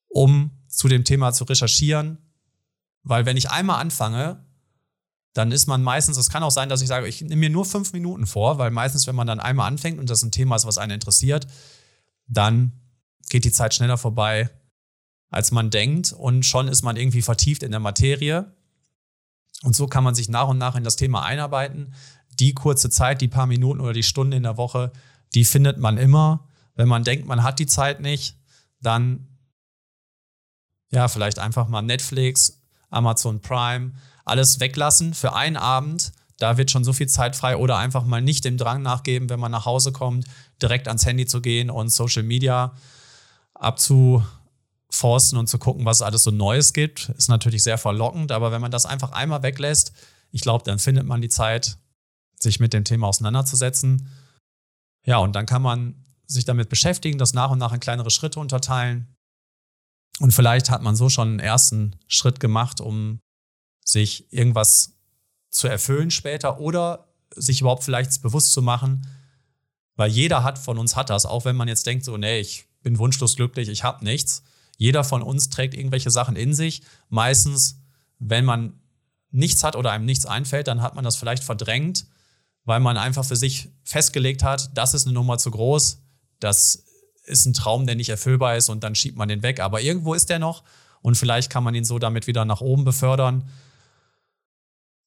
um 0.07 0.51
zu 0.67 0.87
dem 0.87 1.03
Thema 1.03 1.33
zu 1.33 1.43
recherchieren. 1.43 2.17
Weil 3.03 3.25
wenn 3.25 3.37
ich 3.37 3.49
einmal 3.49 3.79
anfange, 3.81 4.44
dann 5.35 5.51
ist 5.51 5.67
man 5.67 5.83
meistens, 5.83 6.17
es 6.17 6.29
kann 6.29 6.43
auch 6.43 6.51
sein, 6.51 6.69
dass 6.69 6.81
ich 6.81 6.87
sage, 6.87 7.07
ich 7.07 7.21
nehme 7.21 7.35
mir 7.35 7.49
nur 7.49 7.65
fünf 7.65 7.91
Minuten 7.91 8.25
vor, 8.25 8.57
weil 8.57 8.71
meistens, 8.71 9.05
wenn 9.05 9.15
man 9.15 9.27
dann 9.27 9.41
einmal 9.41 9.67
anfängt 9.67 9.99
und 9.99 10.09
das 10.09 10.23
ein 10.23 10.31
Thema 10.31 10.55
ist, 10.55 10.65
was 10.65 10.77
einen 10.77 10.93
interessiert, 10.93 11.45
dann 12.27 12.71
geht 13.29 13.43
die 13.43 13.51
Zeit 13.51 13.73
schneller 13.73 13.97
vorbei, 13.97 14.49
als 15.29 15.51
man 15.51 15.69
denkt 15.69 16.13
und 16.13 16.45
schon 16.45 16.69
ist 16.69 16.83
man 16.83 16.95
irgendwie 16.95 17.21
vertieft 17.21 17.63
in 17.63 17.71
der 17.71 17.81
Materie. 17.81 18.55
Und 19.63 19.75
so 19.75 19.87
kann 19.87 20.05
man 20.05 20.15
sich 20.15 20.29
nach 20.29 20.47
und 20.47 20.57
nach 20.57 20.75
in 20.75 20.85
das 20.85 20.95
Thema 20.95 21.23
einarbeiten 21.23 21.93
die 22.39 22.53
kurze 22.53 22.89
Zeit, 22.89 23.21
die 23.21 23.27
paar 23.27 23.47
Minuten 23.47 23.81
oder 23.81 23.93
die 23.93 24.03
Stunde 24.03 24.37
in 24.37 24.43
der 24.43 24.57
Woche, 24.57 24.91
die 25.33 25.45
findet 25.45 25.77
man 25.77 25.97
immer. 25.97 26.47
Wenn 26.75 26.87
man 26.87 27.03
denkt, 27.03 27.27
man 27.27 27.43
hat 27.43 27.59
die 27.59 27.65
Zeit 27.65 28.01
nicht, 28.01 28.37
dann 28.81 29.27
ja, 30.91 31.07
vielleicht 31.07 31.39
einfach 31.39 31.67
mal 31.67 31.81
Netflix, 31.81 32.61
Amazon 32.89 33.41
Prime, 33.41 33.93
alles 34.25 34.59
weglassen 34.59 35.13
für 35.13 35.33
einen 35.33 35.57
Abend. 35.57 36.11
Da 36.37 36.57
wird 36.57 36.69
schon 36.69 36.83
so 36.83 36.91
viel 36.91 37.07
Zeit 37.07 37.35
frei 37.35 37.55
oder 37.55 37.77
einfach 37.77 38.03
mal 38.03 38.21
nicht 38.21 38.43
dem 38.43 38.57
Drang 38.57 38.81
nachgeben, 38.81 39.29
wenn 39.29 39.39
man 39.39 39.51
nach 39.51 39.65
Hause 39.65 39.93
kommt, 39.93 40.25
direkt 40.61 40.87
ans 40.87 41.05
Handy 41.05 41.25
zu 41.25 41.41
gehen 41.41 41.69
und 41.69 41.89
Social 41.89 42.23
Media 42.23 42.73
abzuforsten 43.53 45.37
und 45.37 45.47
zu 45.47 45.57
gucken, 45.57 45.85
was 45.85 45.97
es 45.97 46.01
alles 46.01 46.23
so 46.23 46.31
Neues 46.31 46.73
gibt. 46.73 47.09
Ist 47.17 47.29
natürlich 47.29 47.63
sehr 47.63 47.77
verlockend, 47.77 48.33
aber 48.33 48.51
wenn 48.51 48.61
man 48.61 48.71
das 48.71 48.85
einfach 48.85 49.13
einmal 49.13 49.43
weglässt, 49.43 49.93
ich 50.31 50.41
glaube, 50.41 50.65
dann 50.65 50.79
findet 50.79 51.05
man 51.05 51.21
die 51.21 51.29
Zeit 51.29 51.77
sich 52.37 52.59
mit 52.59 52.73
dem 52.73 52.83
Thema 52.83 53.07
auseinanderzusetzen. 53.07 54.09
Ja, 55.05 55.19
und 55.19 55.33
dann 55.33 55.45
kann 55.45 55.61
man 55.61 56.03
sich 56.27 56.43
damit 56.43 56.67
beschäftigen, 56.67 57.17
das 57.17 57.33
nach 57.33 57.51
und 57.51 57.59
nach 57.59 57.71
in 57.71 57.79
kleinere 57.79 58.09
Schritte 58.09 58.39
unterteilen. 58.39 59.15
Und 60.19 60.33
vielleicht 60.33 60.69
hat 60.69 60.81
man 60.81 60.95
so 60.95 61.09
schon 61.09 61.29
einen 61.29 61.39
ersten 61.39 61.95
Schritt 62.07 62.39
gemacht, 62.39 62.81
um 62.81 63.19
sich 63.85 64.31
irgendwas 64.33 64.97
zu 65.49 65.69
erfüllen 65.69 66.11
später 66.11 66.59
oder 66.59 67.07
sich 67.33 67.61
überhaupt 67.61 67.85
vielleicht 67.85 68.21
bewusst 68.21 68.51
zu 68.51 68.61
machen, 68.61 69.07
weil 69.95 70.11
jeder 70.11 70.43
hat 70.43 70.59
von 70.59 70.77
uns 70.77 70.97
hat 70.97 71.09
das, 71.09 71.25
auch 71.25 71.45
wenn 71.45 71.55
man 71.55 71.69
jetzt 71.69 71.85
denkt, 71.85 72.03
so, 72.03 72.17
nee, 72.17 72.39
ich 72.39 72.65
bin 72.83 72.97
wunschlos 72.97 73.37
glücklich, 73.37 73.69
ich 73.69 73.85
habe 73.85 74.03
nichts. 74.03 74.43
Jeder 74.75 75.05
von 75.05 75.21
uns 75.21 75.49
trägt 75.49 75.73
irgendwelche 75.73 76.11
Sachen 76.11 76.35
in 76.35 76.53
sich. 76.53 76.81
Meistens, 77.07 77.79
wenn 78.19 78.43
man 78.43 78.81
nichts 79.31 79.63
hat 79.63 79.77
oder 79.77 79.91
einem 79.91 80.05
nichts 80.05 80.25
einfällt, 80.25 80.67
dann 80.67 80.81
hat 80.81 80.95
man 80.95 81.05
das 81.05 81.15
vielleicht 81.15 81.45
verdrängt 81.45 82.05
weil 82.65 82.79
man 82.79 82.97
einfach 82.97 83.23
für 83.23 83.35
sich 83.35 83.69
festgelegt 83.83 84.43
hat, 84.43 84.71
das 84.75 84.93
ist 84.93 85.05
eine 85.05 85.13
Nummer 85.13 85.37
zu 85.37 85.51
groß, 85.51 86.01
das 86.39 86.83
ist 87.25 87.45
ein 87.45 87.53
Traum, 87.53 87.85
der 87.85 87.95
nicht 87.95 88.09
erfüllbar 88.09 88.57
ist 88.57 88.69
und 88.69 88.83
dann 88.83 88.95
schiebt 88.95 89.17
man 89.17 89.29
den 89.29 89.43
weg. 89.43 89.59
Aber 89.59 89.81
irgendwo 89.81 90.13
ist 90.13 90.29
der 90.29 90.39
noch 90.39 90.63
und 91.01 91.15
vielleicht 91.15 91.49
kann 91.49 91.63
man 91.63 91.73
ihn 91.75 91.85
so 91.85 91.99
damit 91.99 92.27
wieder 92.27 92.43
nach 92.43 92.61
oben 92.61 92.83
befördern 92.83 93.49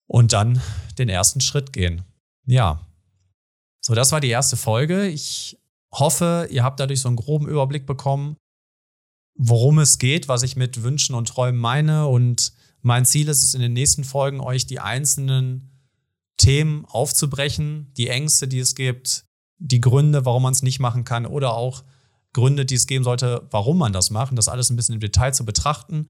und 0.08 0.32
dann 0.32 0.60
den 0.98 1.08
ersten 1.08 1.40
Schritt 1.40 1.72
gehen. 1.72 2.02
Ja, 2.46 2.84
So, 3.80 3.94
das 3.94 4.10
war 4.10 4.20
die 4.20 4.30
erste 4.30 4.56
Folge. 4.56 5.06
Ich 5.06 5.56
hoffe, 5.92 6.48
ihr 6.50 6.64
habt 6.64 6.80
dadurch 6.80 7.00
so 7.00 7.08
einen 7.08 7.16
groben 7.16 7.46
Überblick 7.46 7.86
bekommen, 7.86 8.36
worum 9.34 9.78
es 9.78 9.98
geht, 9.98 10.28
was 10.28 10.42
ich 10.42 10.56
mit 10.56 10.82
Wünschen 10.82 11.14
und 11.14 11.28
Träumen 11.28 11.60
meine. 11.60 12.08
Und 12.08 12.52
mein 12.82 13.06
Ziel 13.06 13.28
ist 13.28 13.42
es 13.42 13.54
in 13.54 13.60
den 13.60 13.74
nächsten 13.74 14.02
Folgen, 14.04 14.40
euch 14.40 14.66
die 14.66 14.80
einzelnen 14.80 15.70
Themen 16.38 16.84
aufzubrechen, 16.86 17.92
die 17.96 18.08
Ängste, 18.08 18.48
die 18.48 18.58
es 18.58 18.74
gibt, 18.74 19.24
die 19.58 19.80
Gründe, 19.80 20.24
warum 20.24 20.42
man 20.42 20.52
es 20.52 20.62
nicht 20.62 20.80
machen 20.80 21.04
kann 21.04 21.26
oder 21.26 21.54
auch 21.54 21.84
Gründe, 22.32 22.64
die 22.64 22.74
es 22.74 22.86
geben 22.86 23.04
sollte, 23.04 23.46
warum 23.50 23.78
man 23.78 23.92
das 23.92 24.10
macht, 24.10 24.36
das 24.36 24.48
alles 24.48 24.70
ein 24.70 24.76
bisschen 24.76 24.94
im 24.94 25.00
Detail 25.00 25.32
zu 25.32 25.44
betrachten 25.44 26.06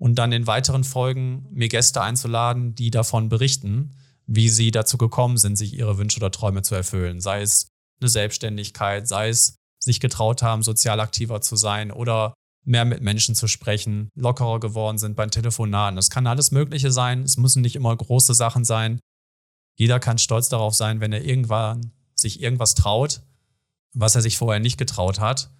und 0.00 0.14
dann 0.14 0.32
in 0.32 0.46
weiteren 0.46 0.82
Folgen 0.82 1.46
mir 1.52 1.68
Gäste 1.68 2.00
einzuladen, 2.00 2.74
die 2.74 2.90
davon 2.90 3.28
berichten, 3.28 3.94
wie 4.26 4.48
sie 4.48 4.70
dazu 4.70 4.96
gekommen 4.96 5.36
sind, 5.36 5.56
sich 5.56 5.74
ihre 5.74 5.98
Wünsche 5.98 6.18
oder 6.18 6.30
Träume 6.30 6.62
zu 6.62 6.74
erfüllen. 6.74 7.20
Sei 7.20 7.42
es 7.42 7.68
eine 8.00 8.08
Selbstständigkeit, 8.08 9.06
sei 9.06 9.28
es 9.28 9.56
sich 9.78 10.00
getraut 10.00 10.42
haben, 10.42 10.62
sozial 10.62 11.00
aktiver 11.00 11.42
zu 11.42 11.54
sein 11.54 11.90
oder 11.90 12.32
mehr 12.64 12.86
mit 12.86 13.02
Menschen 13.02 13.34
zu 13.34 13.46
sprechen, 13.46 14.08
lockerer 14.14 14.58
geworden 14.58 14.96
sind 14.96 15.16
beim 15.16 15.30
Telefonaten. 15.30 15.98
Es 15.98 16.08
kann 16.08 16.26
alles 16.26 16.50
Mögliche 16.50 16.90
sein. 16.90 17.22
Es 17.22 17.36
müssen 17.36 17.60
nicht 17.60 17.76
immer 17.76 17.94
große 17.94 18.32
Sachen 18.32 18.64
sein. 18.64 19.00
Jeder 19.76 20.00
kann 20.00 20.16
stolz 20.16 20.48
darauf 20.48 20.74
sein, 20.74 21.00
wenn 21.00 21.12
er 21.12 21.24
irgendwann 21.24 21.92
sich 22.14 22.40
irgendwas 22.40 22.74
traut, 22.74 23.20
was 23.92 24.14
er 24.14 24.22
sich 24.22 24.38
vorher 24.38 24.60
nicht 24.60 24.78
getraut 24.78 25.20
hat 25.20 25.50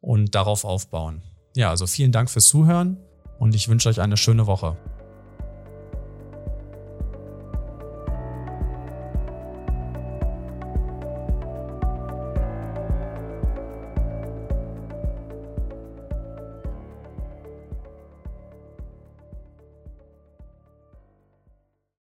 und 0.00 0.34
darauf 0.34 0.64
aufbauen. 0.64 1.22
Ja, 1.54 1.68
also 1.68 1.86
vielen 1.86 2.12
Dank 2.12 2.30
fürs 2.30 2.48
Zuhören 2.48 2.96
und 3.38 3.54
ich 3.54 3.68
wünsche 3.68 3.88
euch 3.88 4.00
eine 4.00 4.16
schöne 4.16 4.46
Woche. 4.46 4.76